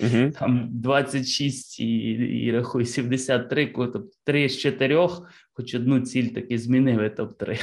[0.00, 2.08] uh там 26 і
[2.44, 5.08] і рахуй 73, тобто 3 з 4,
[5.52, 7.58] хоч одну ціль таки змінили, топ 3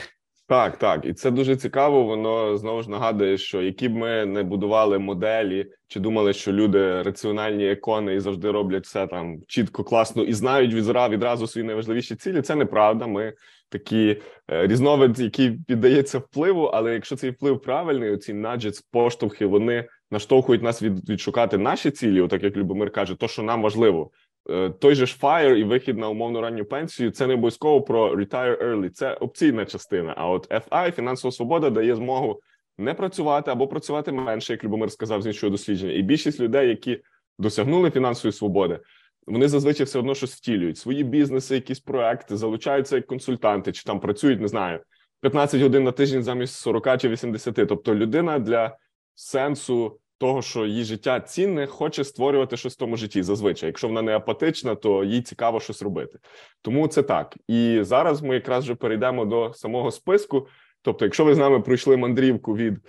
[0.47, 2.03] так, так, і це дуже цікаво.
[2.03, 7.01] Воно знову ж нагадує, що які б ми не будували моделі, чи думали, що люди
[7.01, 12.15] раціональні екони і завжди роблять все там чітко, класно і знають відразу відразу свої найважливіші
[12.15, 12.41] цілі.
[12.41, 13.07] Це неправда.
[13.07, 13.33] Ми
[13.69, 16.63] такі е, різновид, який піддається впливу.
[16.63, 22.21] Але якщо цей вплив правильний, ці наджець, поштовхи, вони наштовхують нас від відшукати наші цілі,
[22.21, 24.11] отак як Любомир каже, то що нам важливо.
[24.49, 28.15] Е, той же ж FIRE і вихід на умовну ранню пенсію це не обов'язково про
[28.15, 30.13] retire early, це опційна частина.
[30.17, 32.39] А от FI, фінансова свобода, дає змогу
[32.77, 35.93] не працювати або працювати менше, як Любомир сказав з іншого дослідження.
[35.93, 37.01] І більшість людей, які
[37.39, 38.79] досягнули фінансової свободи,
[39.27, 43.99] вони зазвичай все одно щось втілюють свої бізнеси, якісь проекти, залучаються як консультанти, чи там
[43.99, 44.79] працюють, не знаю,
[45.21, 47.55] 15 годин на тиждень замість 40 чи 80.
[47.55, 48.77] Тобто людина для
[49.15, 53.23] сенсу того, що її життя цінне, хоче створювати щось в тому житті.
[53.23, 56.19] Зазвичай, якщо вона не апатична, то їй цікаво щось робити.
[56.61, 57.37] Тому це так.
[57.47, 60.47] І зараз ми якраз вже перейдемо до самого списку.
[60.81, 62.79] Тобто, якщо ви з нами пройшли мандрівку від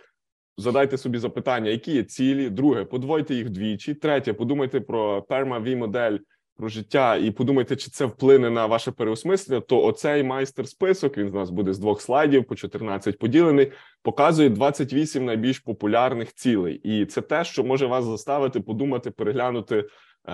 [0.58, 5.76] задайте собі запитання, які є цілі, друге, подвойте їх двічі, третє, подумайте про перма v
[5.76, 6.18] модель
[6.58, 11.34] про життя і подумайте, чи це вплине на ваше переосмислення, то оцей майстер-список він з
[11.34, 17.20] нас буде з двох слайдів по 14 поділений, показує 28 найбільш популярних цілей, і це
[17.20, 19.86] те, що може вас заставити подумати, переглянути е,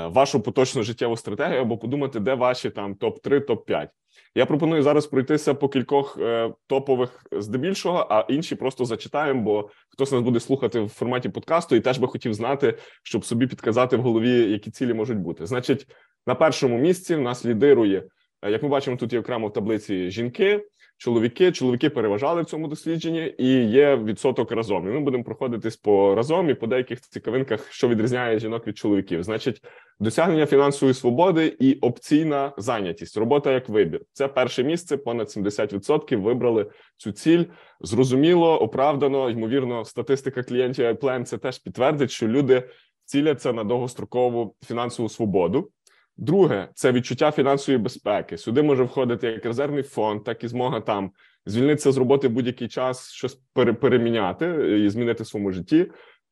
[0.07, 3.91] вашу поточну життєву стратегію або подумати, де ваші там топ 3 топ 5
[4.35, 10.13] Я пропоную зараз пройтися по кількох е, топових здебільшого, а інші просто зачитаємо, бо хтось
[10.13, 14.03] нас буде слухати в форматі подкасту і теж би хотів знати, щоб собі підказати в
[14.03, 15.47] голові, які цілі можуть бути.
[15.47, 15.87] Значить,
[16.27, 18.05] на першому місці в нас лідирує,
[18.43, 20.65] е, як ми бачимо, тут є окремо в таблиці жінки,
[20.97, 21.53] чоловіки.
[21.53, 24.89] Чоловіки переважали в цьому дослідженні, і є відсоток разом.
[24.89, 29.23] І ми будемо проходитись по разом і по деяких цікавинках, що відрізняє жінок від чоловіків.
[29.23, 29.63] Значить,
[30.01, 34.01] досягнення фінансової свободи і опційна зайнятість, робота як вибір.
[34.13, 34.97] Це перше місце.
[34.97, 37.45] Понад 70% вибрали цю ціль.
[37.81, 39.31] Зрозуміло, оправдано.
[39.31, 42.69] Ймовірно, статистика клієнтів iPlan це теж підтвердить, що люди
[43.05, 45.71] ціляться на довгострокову фінансову свободу.
[46.17, 48.39] Друге, це відчуття фінансової безпеки.
[48.39, 51.11] Сюди може входити як резервний фонд, так і змога там
[51.47, 53.41] звільнитися з роботи будь-який час, щось
[53.81, 54.47] переміняти
[54.85, 55.87] і змінити в своєму житті.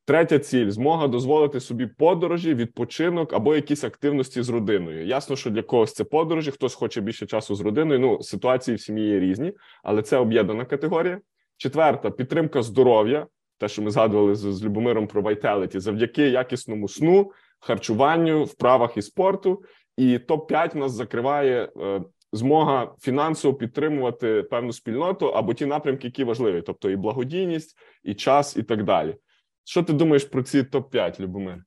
[0.05, 5.07] Третя ціль змога дозволити собі подорожі, відпочинок або якісь активності з родиною.
[5.07, 8.01] Ясно, що для когось це подорожі, хтось хоче більше часу з родиною.
[8.01, 11.21] Ну, ситуації в сім'ї є різні, але це об'єднана категорія.
[11.57, 13.27] Четверта підтримка здоров'я,
[13.59, 19.03] те, що ми згадували з, з Любомиром про Vitality, завдяки якісному сну, харчуванню, вправах і
[19.03, 19.63] спорту.
[19.97, 26.25] І топ 5 нас закриває е, змога фінансово підтримувати певну спільноту або ті напрямки, які
[26.25, 29.17] важливі, тобто і благодійність, і час, і так далі.
[29.65, 31.65] Що ти думаєш про ці топ 5 Любомир?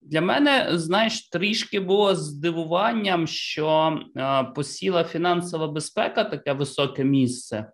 [0.00, 7.72] Для мене, знаєш, трішки було здивуванням, що е, посіла фінансова безпека таке високе місце.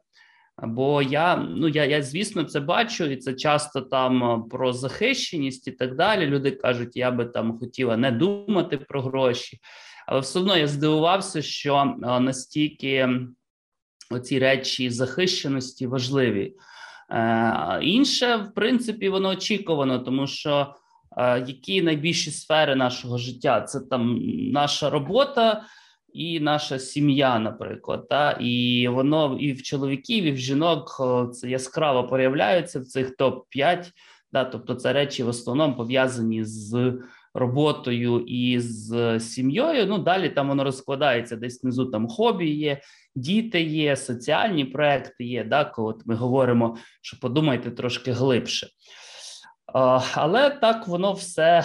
[0.63, 5.69] Бо я ну я, я звісно це бачу, і це часто там е, про захищеність
[5.69, 6.27] і так далі.
[6.27, 9.59] Люди кажуть, я би там хотіла не думати про гроші,
[10.07, 13.09] але все одно я здивувався, що е, настільки
[14.11, 16.55] оці речі захищеності важливі.
[17.11, 20.75] Е, Інше, в принципі, воно очікувано, тому що
[21.17, 24.19] е, які найбільші сфери нашого життя це там
[24.53, 25.65] наша робота
[26.15, 32.09] і наша сім'я, наприклад, та і воно і в чоловіків, і в жінок це яскраво
[32.09, 33.93] проявляється в цих топ 5
[34.35, 36.93] да, тобто це речі в основному пов'язані з
[37.35, 39.87] роботою і з сім'єю.
[39.87, 41.87] Ну далі там воно розкладається десь внизу.
[41.87, 42.81] Там хобі є,
[43.15, 45.45] діти є, соціальні проекти є.
[45.45, 48.69] Да, коли ми говоримо, що подумайте трошки глибше.
[49.67, 51.65] Але так воно все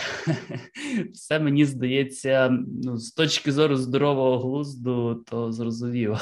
[1.13, 6.17] все мені здається, ну, з точки зору здорового глузду, то зрозуміло.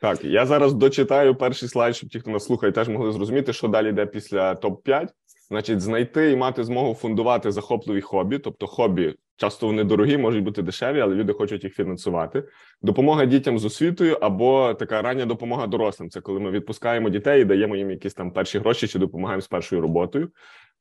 [0.00, 3.68] Так, я зараз дочитаю перший слайд, щоб ті, хто нас слухає, теж могли зрозуміти, що
[3.68, 5.14] далі йде після топ 5
[5.50, 10.62] Значить, знайти і мати змогу фундувати захопливі хобі, тобто хобі часто вони дорогі, можуть бути
[10.62, 12.44] дешеві, але люди хочуть їх фінансувати.
[12.82, 16.10] Допомога дітям з освітою або така рання допомога дорослим.
[16.10, 19.48] Це коли ми відпускаємо дітей і даємо їм якісь там перші гроші чи допомагаємо з
[19.48, 20.30] першою роботою.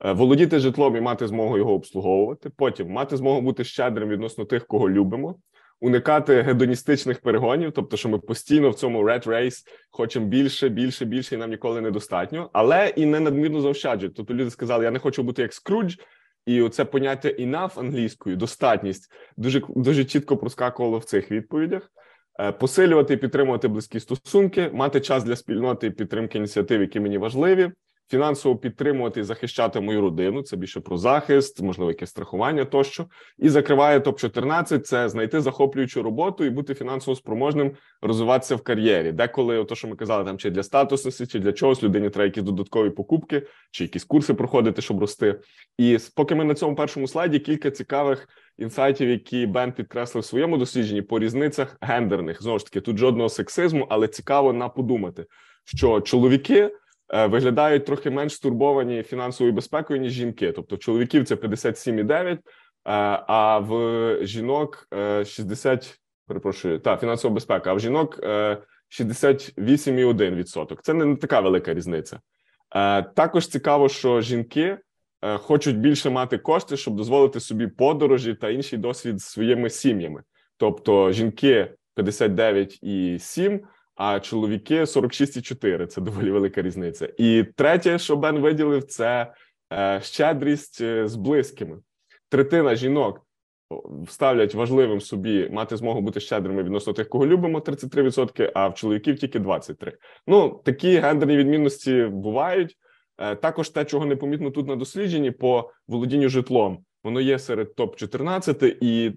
[0.05, 2.49] Е, володіти житлом і мати змогу його обслуговувати.
[2.49, 5.35] Потім мати змогу бути щедрим відносно тих, кого любимо.
[5.79, 11.35] Уникати гедоністичних перегонів, тобто, що ми постійно в цьому red race хочемо більше, більше, більше,
[11.35, 14.15] і нам ніколи недостатньо, але і не надмірно заощаджують.
[14.15, 15.95] Тобто люди сказали, я не хочу бути як Скрудж,
[16.45, 21.91] і оце поняття enough англійською, достатність дуже дуже чітко проскакувало в цих відповідях.
[22.39, 27.17] Е, посилювати і підтримувати близькі стосунки, мати час для спільноти і підтримки ініціатив, які мені
[27.17, 27.71] важливі
[28.09, 30.41] фінансово підтримувати і захищати мою родину.
[30.41, 33.05] Це більше про захист, можливо, якесь страхування тощо.
[33.37, 39.11] І закриває топ 14 це знайти захоплюючу роботу і бути фінансово спроможним розвиватися в кар'єрі.
[39.11, 42.43] Деколи, то що ми казали, там чи для статусності, чи для чогось людині треба якісь
[42.43, 45.39] додаткові покупки, чи якісь курси проходити, щоб рости.
[45.77, 48.27] І поки ми на цьому першому слайді кілька цікавих.
[48.57, 53.29] Інсайтів, які Бен підкреслив в своєму дослідженні по різницях гендерних знову ж таки тут жодного
[53.29, 55.25] сексизму, але цікаво на подумати,
[55.65, 56.71] що чоловіки
[57.09, 60.51] виглядають трохи менш стурбовані фінансовою безпекою ніж жінки.
[60.51, 62.39] Тобто, чоловіків це 57,9, е,
[63.27, 64.87] а в жінок
[65.25, 65.87] 60, е,
[66.27, 68.19] перепрошую, та фінансова безпека, а в жінок
[68.89, 70.77] 68,1%.
[70.81, 72.19] Це не така велика різниця.
[73.15, 74.77] Також цікаво, що жінки
[75.21, 80.23] хочуть більше мати кошти, щоб дозволити собі подорожі та інший досвід з своїми сім'ями.
[80.57, 83.59] Тобто жінки 59,7%,
[83.97, 85.87] а чоловіки 46,4.
[85.87, 87.09] Це доволі велика різниця.
[87.17, 89.33] І третє, що Бен виділив, це
[89.73, 91.77] е, щедрість е, з близькими.
[92.29, 93.21] Третина жінок
[94.09, 99.19] ставлять важливим собі мати змогу бути щедрими відносно тих, кого любимо, 33%, а в чоловіків
[99.19, 99.91] тільки 23%.
[100.27, 102.77] Ну такі гендерні відмінності бувають.
[103.17, 106.83] Е, також те, чого не помітно тут на дослідженні по володінню житлом.
[107.03, 109.13] Воно є серед топ 14 і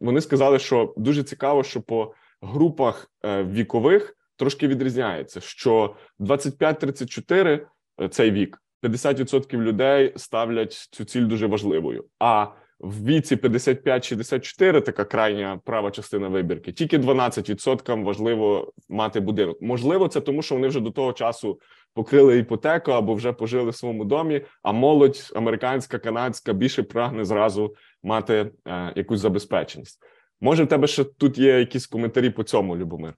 [0.00, 7.66] вони сказали, що дуже цікаво, що по групах е, вікових трошки відрізняється, що 25-34
[8.00, 12.04] е, цей вік 50% людей ставлять цю ціль дуже важливою.
[12.18, 12.46] А
[12.82, 19.62] в віці 55-64, така крайня права частина вибірки, тільки 12% важливо мати будинок.
[19.62, 21.60] Можливо, це тому, що вони вже до того часу
[21.94, 24.40] покрили іпотеку або вже пожили в своєму домі.
[24.62, 30.00] А молодь американська, канадська більше прагне зразу мати е, якусь забезпеченість.
[30.42, 33.14] Може, в тебе ще тут є якісь коментарі по цьому, Любомир?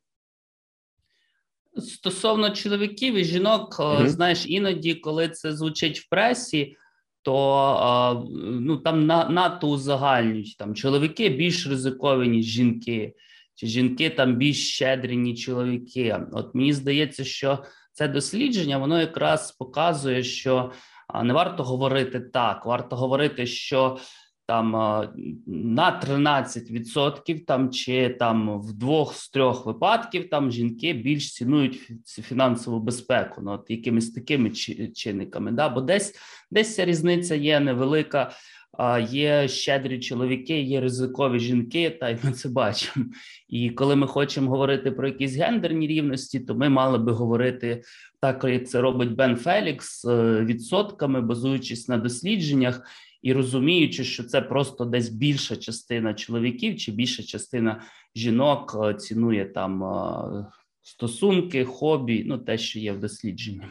[1.76, 4.08] Стосовно чоловіків і жінок, mm-hmm.
[4.08, 6.76] знаєш, іноді, коли це звучить в пресі,
[7.22, 13.14] то ну там на, надто узагальнюють там чоловіки більш ризикові, ніж жінки,
[13.54, 16.16] чи жінки там більш щедрі, ніж чоловіки.
[16.32, 20.72] От мені здається, що це дослідження воно якраз показує, що
[21.22, 23.98] не варто говорити так, варто говорити, що
[24.46, 24.70] там
[25.46, 32.80] на 13% там чи там в двох з трьох випадків там жінки більш цінують фінансову
[32.80, 34.50] безпеку, ну от якимись такими
[34.94, 35.52] чинниками.
[35.52, 35.68] Да?
[35.68, 36.14] Бо десь
[36.50, 38.30] десь ця різниця є невелика.
[38.78, 43.06] А є щедрі чоловіки, є ризикові жінки, та й ми це бачимо.
[43.48, 47.82] І коли ми хочемо говорити про якісь гендерні рівності, то ми мали би говорити
[48.20, 52.82] так, як це робить Бен Фелікс е, відсотками, базуючись на дослідженнях
[53.24, 57.82] і розуміючи, що це просто десь більша частина чоловіків чи більша частина
[58.16, 60.46] жінок е, цінує там е,
[60.82, 63.62] стосунки, хобі, ну те, що є в дослідженні.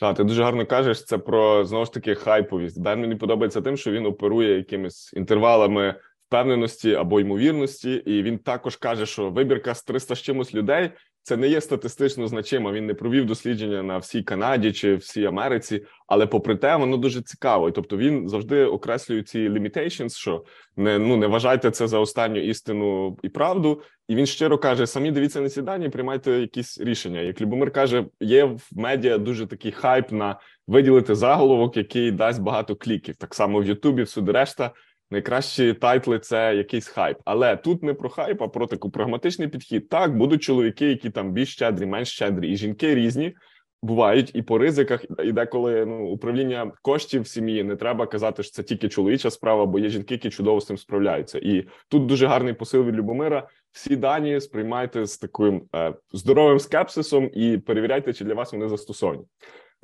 [0.00, 2.80] Так, ти дуже гарно кажеш це про знову ж таки хайповість.
[2.80, 5.94] Бен мені подобається тим, що він оперує якимись інтервалами
[6.28, 10.90] впевненості або ймовірності, і він також каже, що вибірка з 300 з чимось людей
[11.24, 12.72] це не є статистично значимо.
[12.72, 17.22] Він не провів дослідження на всій Канаді чи всій Америці, але попри те, воно дуже
[17.22, 17.70] цікаво.
[17.70, 20.44] Тобто він завжди окреслює ці limitations, що
[20.76, 23.82] не ну не вважайте це за останню істину і правду.
[24.08, 27.20] І він щиро каже: самі дивіться на ці дані, приймайте якісь рішення.
[27.20, 32.76] Як Любомир каже, є в медіа дуже такий хайп на виділити заголовок, який дасть багато
[32.76, 33.16] кліків.
[33.16, 34.70] Так само в Ютубі, всюди решта
[35.14, 37.18] найкращі тайтли це якийсь хайп.
[37.24, 39.88] Але тут не про хайп, а про таку прагматичний підхід.
[39.88, 43.34] Так, будуть чоловіки, які там більш щедрі, менш щедрі, і жінки різні.
[43.82, 48.52] Бувають і по ризиках, і деколи ну управління коштів в сім'ї не треба казати, що
[48.52, 51.38] це тільки чоловіча справа, бо є жінки, які чудово з цим справляються.
[51.38, 53.48] І тут дуже гарний посил від Любомира.
[53.72, 59.24] Всі дані сприймайте з таким е, здоровим скепсисом і перевіряйте, чи для вас вони застосовані.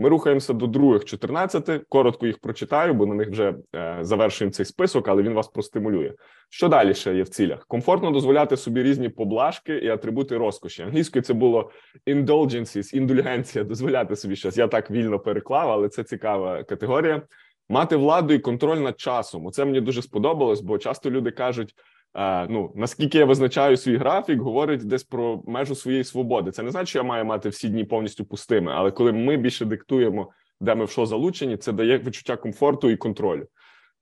[0.00, 1.82] Ми рухаємося до других 14.
[1.88, 6.12] Коротко їх прочитаю, бо на них вже е, завершуємо цей список, але він вас простимулює.
[6.50, 7.66] Що далі ще є в цілях?
[7.66, 10.82] Комфортно дозволяти собі різні поблажки і атрибути розкоші.
[10.82, 11.70] Англійською це було
[12.06, 14.56] indulgences, індульгенція, дозволяти собі щось.
[14.56, 17.22] Я так вільно переклав, але це цікава категорія.
[17.68, 19.46] мати владу і контроль над часом.
[19.46, 21.74] Оце мені дуже сподобалось, бо часто люди кажуть.
[22.14, 26.50] Е, ну наскільки я визначаю свій графік, говорить десь про межу своєї свободи.
[26.50, 29.64] Це не значить, що я маю мати всі дні повністю пустими, але коли ми більше
[29.64, 30.30] диктуємо,
[30.60, 33.46] де ми в що залучені, це дає відчуття комфорту і контролю.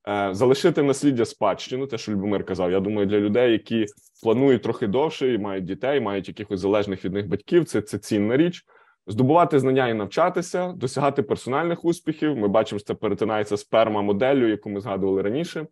[0.09, 2.71] Е, залишити насліддя спадщину, те, що Любомир казав.
[2.73, 3.87] Я думаю, для людей, які
[4.23, 7.65] планують трохи довше і мають дітей, мають якихось залежних від них батьків.
[7.65, 8.65] Це це цінна річ.
[9.07, 12.37] Здобувати знання і навчатися, досягати персональних успіхів.
[12.37, 15.67] Ми бачимо, що це перетинається з перма моделлю, яку ми згадували раніше.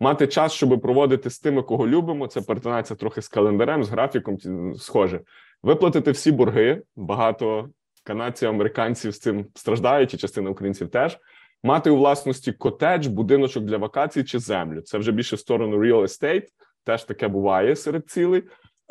[0.00, 2.26] Мати час, щоб проводити з тими, кого любимо.
[2.26, 4.38] Це перетинається трохи з календарем, з графіком.
[4.78, 5.20] Схоже,
[5.62, 6.82] виплатити всі борги.
[6.96, 7.68] Багато
[8.04, 11.18] канадців, американців з цим страждають, і частина українців теж
[11.62, 14.80] мати у власності котедж, будиночок для вакацій чи землю.
[14.80, 16.46] Це вже більше в сторону real estate,
[16.84, 18.42] теж таке буває серед цілей.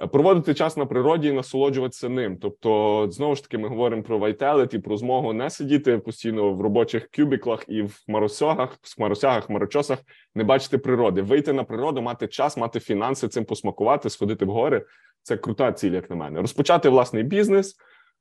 [0.07, 2.37] Проводити час на природі і насолоджуватися ним.
[2.37, 7.09] Тобто, знову ж таки, ми говоримо про vitality, про змогу не сидіти постійно в робочих
[7.15, 9.99] кюбіклах і в маросягах, в маросягах, марочосах,
[10.35, 14.85] не бачити природи, вийти на природу, мати час, мати фінанси, цим посмакувати, сходити в гори.
[15.23, 16.41] Це крута ціль, як на мене.
[16.41, 17.75] Розпочати власний бізнес.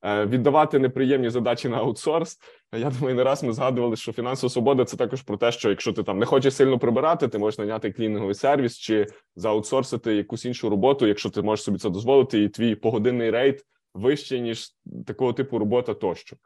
[0.04, 2.38] Е, віддавати неприємні задачі на аутсорс.
[2.72, 5.92] Я думаю, не раз ми згадували, що фінансова свобода це також про те, що якщо
[5.92, 10.70] ти там не хочеш сильно прибирати, ти можеш наняти клінінговий сервіс чи зааутсорсити якусь іншу
[10.70, 13.62] роботу, якщо ти можеш собі це дозволити, і твій погодинний рейд
[13.94, 14.68] вищий, ніж
[15.06, 16.36] такого типу робота тощо.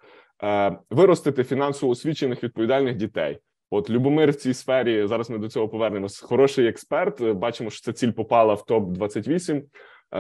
[0.42, 3.38] Е, виростити фінансово освічених відповідальних дітей.
[3.70, 6.20] От Любомир в цій сфері зараз ми до цього повернемось.
[6.20, 7.22] Хороший експерт.
[7.22, 9.64] Бачимо, що ця ціль попала в топ 28 Е,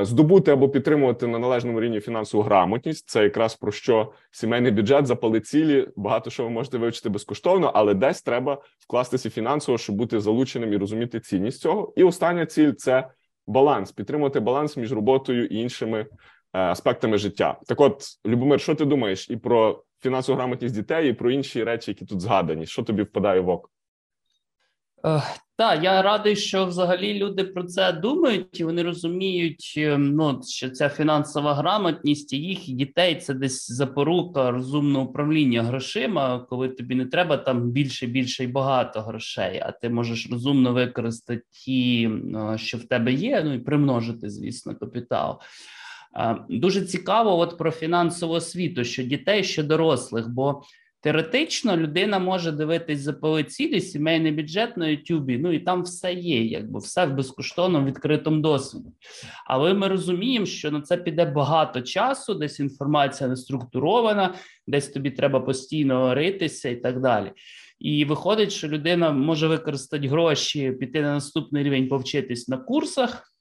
[0.00, 3.08] здобути або підтримувати на належному рівні фінансову грамотність.
[3.08, 5.88] Це якраз про що сімейний бюджет запали цілі.
[5.96, 10.76] Багато що ви можете вивчити безкоштовно, але десь треба вкластися фінансово, щоб бути залученим і
[10.76, 11.92] розуміти цінність цього.
[11.96, 13.08] І остання ціль це
[13.46, 16.06] баланс, підтримувати баланс між роботою і іншими е,
[16.52, 17.60] аспектами життя.
[17.66, 21.90] Так, от, Любомир, що ти думаєш і про фінансову грамотність дітей, і про інші речі,
[21.90, 22.66] які тут згадані?
[22.66, 23.68] Що тобі впадає в око?
[25.56, 30.70] Так, я радий, що взагалі люди про це думають, і вони розуміють, ем, ну що
[30.70, 37.06] ця фінансова грамотність і їх дітей це десь запорука розумного управління грошима, коли тобі не
[37.06, 42.10] треба там більше, більше і багато грошей, а ти можеш розумно використати ті,
[42.56, 45.40] що в тебе є, ну і примножити, звісно, капітал.
[46.48, 50.62] Дуже цікаво, от про фінансову освіту, що дітей, що дорослих, бо
[51.02, 56.44] Теоретично людина може дивитись за цілі, сімейний бюджет на Ютубі, ну і там все є,
[56.44, 58.88] якби все в безкоштовному відкритому досвіді.
[59.46, 64.34] Але ми розуміємо, що на це піде багато часу, десь інформація не структурована,
[64.66, 67.32] десь тобі треба постійно ритися і так далі.
[67.78, 73.32] І виходить, що людина може використати гроші, піти на наступний рівень, повчитись на курсах.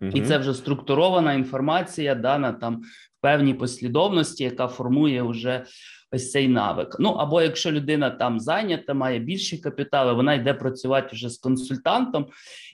[0.00, 0.16] Uh-huh.
[0.16, 5.64] І це вже структурована інформація, дана там в певній послідовності, яка формує вже
[6.12, 6.96] ось цей навик.
[6.98, 12.26] Ну або якщо людина там зайнята, має більші капітали, вона йде працювати вже з консультантом,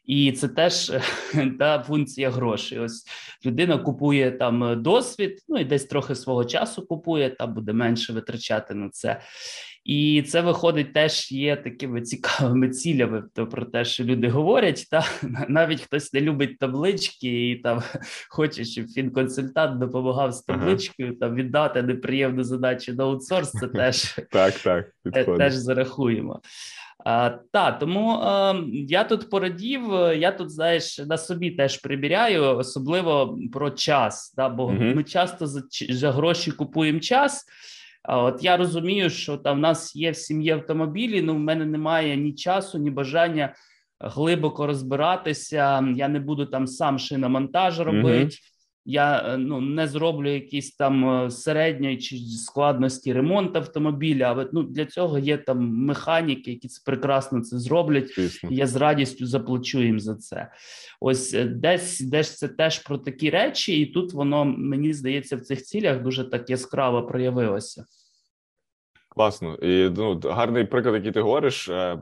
[0.05, 0.93] і це теж
[1.59, 2.79] та функція грошей.
[2.79, 3.05] Ось
[3.47, 8.75] людина купує там досвід, ну і десь трохи свого часу купує, та буде менше витрачати
[8.75, 9.21] на це.
[9.85, 13.23] І це виходить теж є такими цікавими цілями.
[13.35, 15.05] То про те, що люди говорять, та
[15.49, 17.83] навіть хтось не любить таблички і там
[18.29, 21.19] хоче, щоб фінконсультант допомагав з табличкою, ага.
[21.21, 23.51] там віддати неприємну задачу на аутсорс.
[23.51, 24.55] Це теж так,
[25.13, 26.41] так теж зарахуємо.
[27.05, 29.83] А, Та тому а, я тут порадів.
[30.17, 34.35] Я тут знаєш на собі теж прибіряю, особливо про час.
[34.37, 34.75] Да, Бо угу.
[34.79, 37.47] ми часто за, за гроші купуємо час.
[38.05, 41.23] А от я розумію, що там в нас є в сім'ї автомобілі.
[41.23, 43.55] Ну в мене немає ні часу, ні бажання
[44.01, 45.93] глибоко розбиратися.
[45.97, 48.37] Я не буду там сам шиномонтаж робити.
[48.85, 54.25] Я е, ну не зроблю якісь там е, середньої чи складності ремонт автомобіля.
[54.25, 58.19] Але ну для цього є там механіки, які це прекрасно це зроблять.
[58.51, 60.51] І Я з радістю заплачу їм за це.
[61.01, 65.41] Ось е, десь десь це теж про такі речі, і тут воно мені здається в
[65.41, 67.85] цих цілях дуже так яскраво проявилося.
[69.17, 71.69] Класно, і ну гарний приклад, який ти говориш.
[71.69, 71.99] Е, е,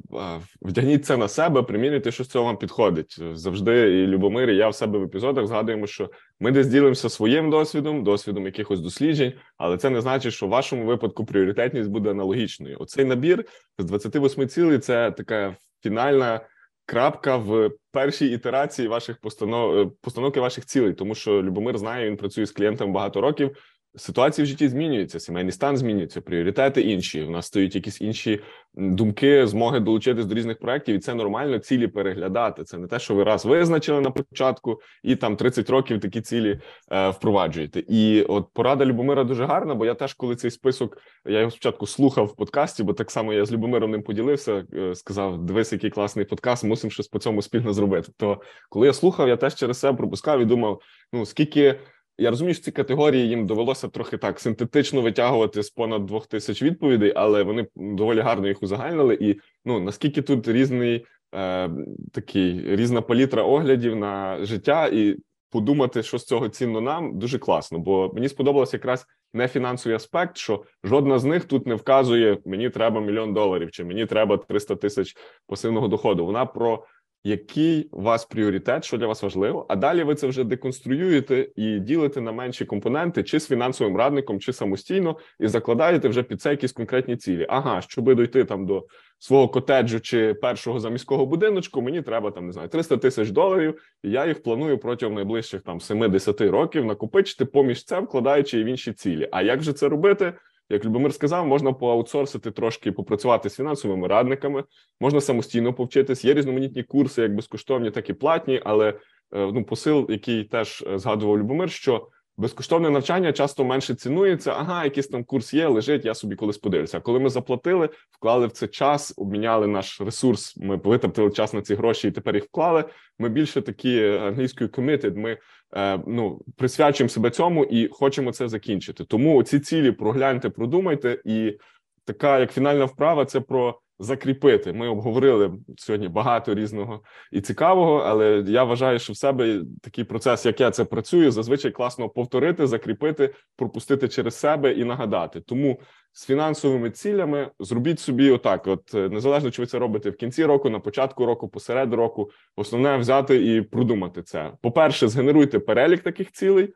[0.62, 3.18] вдягніть це на себе, примірюйте, що з цього вам підходить.
[3.32, 6.10] Завжди і Любомир, і я в себе в епізодах згадуємо, що
[6.40, 10.84] ми десь ділимося своїм досвідом, досвідом якихось досліджень, але це не значить, що в вашому
[10.84, 12.76] випадку пріоритетність буде аналогічною.
[12.80, 13.44] Оцей набір
[13.78, 16.40] з 28 цілей це така фінальна
[16.86, 22.16] крапка в першій ітерації ваших постанов е, постановки ваших цілей, тому що Любомир знає, він
[22.16, 23.56] працює з клієнтами багато років.
[23.96, 27.22] Ситуації в житті змінюються, сімейний стан змінюється, пріоритети інші.
[27.22, 28.40] У нас стоять якісь інші
[28.74, 32.64] думки, змоги долучитись до різних проєктів, і це нормально цілі переглядати.
[32.64, 36.60] Це не те, що ви раз визначили на початку, і там 30 років такі цілі
[36.92, 37.82] е, впроваджуєте.
[37.88, 41.86] І от порада Любомира дуже гарна, бо я теж, коли цей список я його спочатку
[41.86, 44.64] слухав в подкасті, бо так само я з Любомиром ним поділився.
[44.74, 48.12] Е, сказав: дивись, який класний подкаст, мусимо щось по цьому спільно зробити.
[48.16, 50.80] То коли я слухав, я теж через себе пропускав і думав:
[51.12, 51.80] ну скільки.
[52.18, 56.62] Я розумію, що ці категорії їм довелося трохи так синтетично витягувати з понад двох тисяч
[56.62, 59.18] відповідей, але вони доволі гарно їх узагальнили.
[59.20, 61.70] І ну наскільки тут різний е,
[62.12, 65.16] такий різна палітра оглядів на життя, і
[65.50, 67.78] подумати, що з цього цінно нам, дуже класно.
[67.78, 72.70] Бо мені сподобалось якраз не фінансовий аспект, що жодна з них тут не вказує мені
[72.70, 76.26] треба мільйон доларів, чи мені треба 300 тисяч пасивного доходу.
[76.26, 76.84] Вона про
[77.24, 81.78] який у вас пріоритет, що для вас важливо, а далі ви це вже деконструюєте і
[81.78, 86.50] ділите на менші компоненти, чи з фінансовим радником, чи самостійно, і закладаєте вже під це
[86.50, 87.46] якісь конкретні цілі.
[87.48, 88.86] Ага, щоб дойти там до
[89.18, 93.80] свого котеджу чи першого заміського будиночку, мені треба там не знаю 300 тисяч доларів.
[94.02, 98.66] і Я їх планую протягом найближчих там 7-10 років накопичити поміж це, вкладаючи і в
[98.66, 99.28] інші цілі.
[99.32, 100.34] А як же це робити?
[100.68, 104.64] Як Любомир сказав, можна поаутсорсити трошки, попрацювати з фінансовими радниками,
[105.00, 106.24] можна самостійно повчитись.
[106.24, 108.60] Є різноманітні курси, як безкоштовні, так і платні.
[108.64, 108.94] Але е,
[109.32, 112.08] ну, посил, який теж е, згадував Любомир, що
[112.42, 114.52] безкоштовне навчання часто менше цінується.
[114.52, 116.04] Ага, якийсь там курс є, лежить.
[116.04, 117.00] Я собі колись подивлюся.
[117.00, 120.56] Коли ми заплатили, вклали в це час, обміняли наш ресурс.
[120.56, 122.84] Ми витратили час на ці гроші, і тепер їх вклали.
[123.18, 125.38] Ми більше такі е, англійською committed, Ми
[125.76, 129.04] Е, ну присвячуємо себе цьому і хочемо це закінчити.
[129.04, 131.58] Тому ці цілі прогляньте, продумайте, і
[132.04, 134.72] така як фінальна вправа, це про закріпити.
[134.72, 140.46] Ми обговорили сьогодні багато різного і цікавого, але я вважаю, що в себе такий процес,
[140.46, 145.40] як я це працюю, зазвичай класно повторити, закріпити, пропустити через себе і нагадати.
[145.40, 145.80] Тому
[146.12, 150.44] з фінансовими цілями зробіть собі отак: от е, незалежно чи ви це робите в кінці
[150.44, 154.52] року, на початку року, посеред року, основне взяти і продумати це.
[154.60, 156.74] По перше, згенеруйте перелік таких цілей.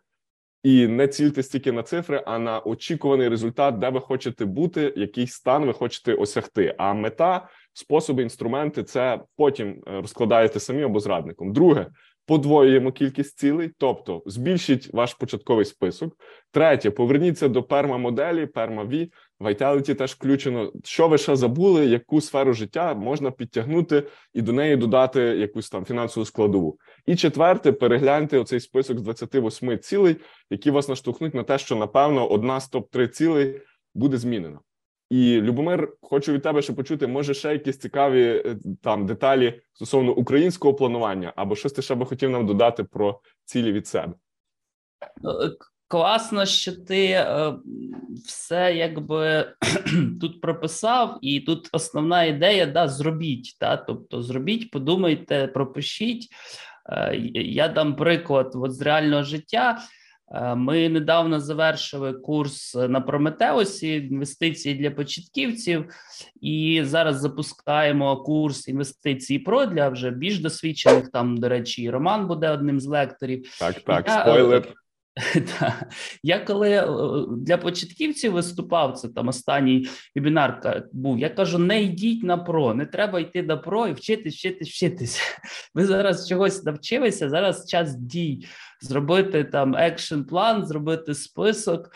[0.62, 5.26] І не цільте стільки на цифри, а на очікуваний результат, де ви хочете бути, який
[5.26, 6.74] стан ви хочете осягти.
[6.78, 11.52] А мета, способи, інструменти це потім е, розкладаєте самі або зрадником.
[11.52, 11.86] Друге,
[12.26, 16.16] подвоюємо кількість цілей, тобто збільшіть ваш початковий список.
[16.50, 19.08] Третє, поверніться до перма моделі, перма V,
[19.40, 20.72] Vitality теж включено.
[20.84, 24.02] Що ви ще забули, яку сферу життя можна підтягнути
[24.34, 26.78] і до неї додати якусь там фінансову складову.
[27.06, 30.16] І четверте, перегляньте оцей список з 28 цілей,
[30.50, 33.60] які вас наштовхнуть на те, що напевно одна з топ 3 цілей
[33.94, 34.58] буде змінена.
[35.10, 40.12] І Любомир, хочу від тебе ще почути, може ще якісь цікаві е, там деталі стосовно
[40.12, 44.14] українського планування, або щось ти ще би хотів нам додати про цілі від себе.
[45.22, 45.50] Ну, е,
[45.88, 47.54] класно, що ти е,
[48.26, 49.54] все якби
[50.20, 53.56] тут прописав, і тут основна ідея да, зробіть.
[53.60, 56.28] Да, Тобто зробіть, подумайте, пропишіть.
[56.88, 59.78] Е, я дам приклад от з реального життя.
[60.34, 65.84] Е, ми недавно завершили курс на Прометеусі інвестиції для початківців,
[66.40, 71.10] і зараз запускаємо курс інвестицій про для вже більш досвідчених.
[71.10, 73.56] Там, до речі, Роман буде одним з лекторів.
[73.58, 74.74] Так, так, я, е, спойлер.
[76.22, 76.86] Я коли е,
[77.36, 81.18] для початківців виступав, це там останній вебінар був.
[81.18, 85.20] Я кажу: не йдіть на про, не треба йти на про і вчитись, вчитись, вчитись.
[85.74, 87.28] Ви зараз чогось навчилися.
[87.28, 88.46] Зараз час дій
[88.80, 91.90] зробити там екшн план, зробити список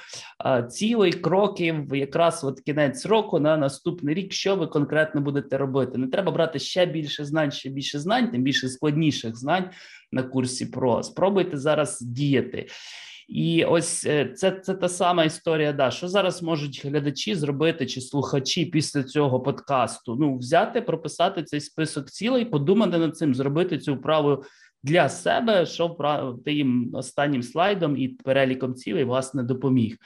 [0.70, 5.98] цілий кроків, якраз от кінець року на наступний рік, що ви конкретно будете робити.
[5.98, 9.70] Не треба брати ще більше знань, ще більше знань, тим більше складніших знань
[10.12, 10.66] на курсі.
[10.66, 12.66] Про спробуйте зараз діяти.
[13.30, 15.72] І ось е, це це та сама історія.
[15.72, 20.16] Да, що зараз можуть глядачі зробити чи слухачі після цього подкасту?
[20.20, 24.44] Ну, взяти, прописати цей список цілей, подумати над цим, зробити цю вправу
[24.82, 25.96] для себе, що
[26.44, 29.96] ти їм останнім слайдом і переліком цілей власне допоміг.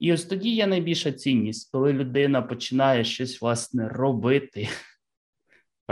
[0.00, 4.68] І ось тоді є найбільша цінність, коли людина починає щось власне робити.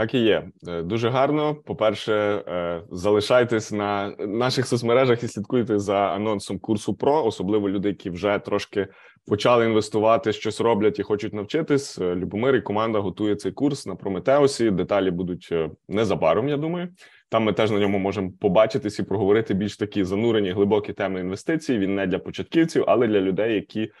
[0.01, 1.55] Так і є е, дуже гарно.
[1.55, 7.87] По перше, е, залишайтесь на наших соцмережах і слідкуйте за анонсом курсу ПРО, особливо люди,
[7.89, 8.87] які вже трошки
[9.27, 11.99] почали інвестувати, щось роблять і хочуть навчитись.
[11.99, 14.71] Е, Любомир і команда готує цей курс на Прометеусі.
[14.71, 15.53] Деталі будуть
[15.89, 16.49] незабаром.
[16.49, 16.89] Я думаю,
[17.29, 21.77] там ми теж на ньому можемо побачитись і проговорити більш такі занурені глибокі теми інвестицій.
[21.77, 23.91] Він не для початківців, але для людей, які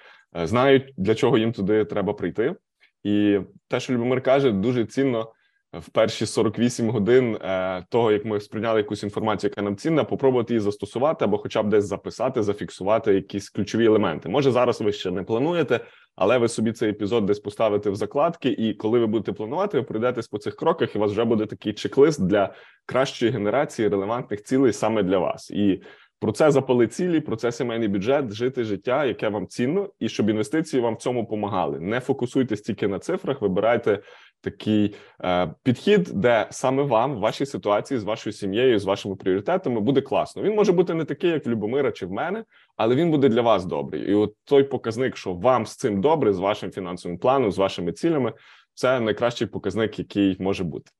[0.43, 2.55] знають для чого їм туди треба прийти.
[3.03, 5.33] І те, що Любомир каже, дуже цінно
[5.73, 10.53] в перші 48 годин е, того, як ми сприйняли якусь інформацію, яка нам цінна, попробувати
[10.53, 14.29] її застосувати або, хоча б десь записати, зафіксувати якісь ключові елементи.
[14.29, 15.79] Може, зараз ви ще не плануєте,
[16.15, 19.83] але ви собі цей епізод десь поставите в закладки, і коли ви будете планувати, ви
[19.83, 22.53] пройдетесь по цих кроках, і у вас вже буде такий чек-лист для
[22.85, 25.51] кращої генерації релевантних цілей саме для вас.
[25.51, 25.81] І
[26.21, 30.29] про це запали цілі, про це сімейний бюджет, жити життя, яке вам цінно, і щоб
[30.29, 31.79] інвестиції вам в цьому допомагали.
[31.79, 33.99] Не фокусуйтесь тільки на цифрах, вибирайте
[34.41, 39.81] такий е, підхід, де саме вам в вашій ситуації з вашою сім'єю, з вашими пріоритетами
[39.81, 40.43] буде класно.
[40.43, 42.43] Він може бути не такий, як в Любомира чи в мене,
[42.77, 44.11] але він буде для вас добрий.
[44.11, 47.91] І от той показник, що вам з цим добре, з вашим фінансовим планом, з вашими
[47.91, 48.33] цілями,
[48.73, 50.91] це найкращий показник, який може бути.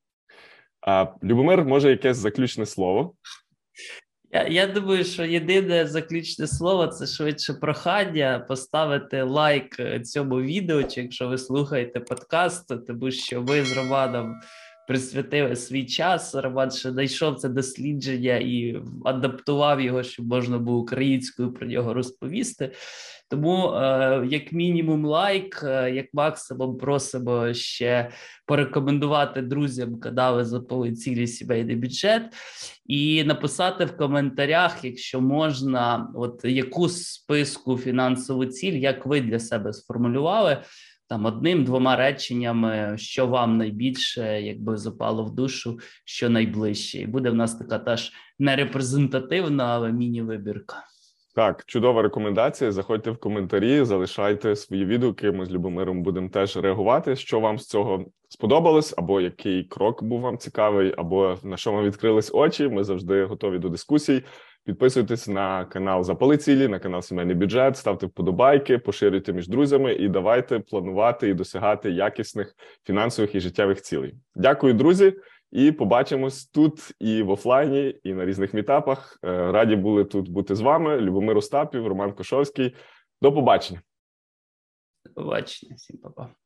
[0.88, 3.14] Е, Любомир, може якесь заключне слово.
[4.34, 11.02] Я думаю, що єдине заключне слово це швидше прохання поставити лайк е, цьому відео, чи
[11.02, 14.36] якщо ви слухаєте подкаст, тому що ми з Романом
[14.88, 16.36] присвятили свій час.
[16.70, 22.72] Ще знайшов це дослідження і адаптував його, щоб можна було українською про нього розповісти.
[23.32, 28.12] Тому, е, як мінімум, лайк, е, як максимум, просимо ще
[28.46, 32.24] порекомендувати друзям канали «Запали цілі сімейний бюджет
[32.86, 39.74] і написати в коментарях, якщо можна, от яку списку фінансову ціль, як ви для себе
[39.74, 40.58] сформулювали.
[41.12, 47.36] Там одним-двома реченнями, що вам найбільше якби запало в душу, що найближче, і буде в
[47.36, 50.76] нас така теж не репрезентативна, але міні-вибірка.
[51.36, 52.72] Так, чудова рекомендація.
[52.72, 55.32] Заходьте в коментарі, залишайте свої відгуки.
[55.32, 57.16] Ми з Любомиром будемо теж реагувати.
[57.16, 61.86] Що вам з цього сподобалось, або який крок був вам цікавий, або на що вам
[61.86, 62.68] відкрились очі.
[62.68, 64.24] Ми завжди готові до дискусій.
[64.64, 70.09] Підписуйтесь на канал Запали цілі, на канал Сімейний бюджет, ставте вподобайки, поширюйте між друзями і
[70.09, 74.16] давайте планувати і досягати якісних фінансових і життєвих цілей.
[74.36, 75.14] Дякую, друзі.
[75.51, 79.20] І побачимось тут і в офлайні, і на різних мітапах.
[79.24, 81.01] Е, раді були тут бути з вами.
[81.01, 82.76] Любомир Остапів, Роман Кошовський.
[83.22, 83.82] До побачення.
[85.05, 86.41] До побачення, всім па-па.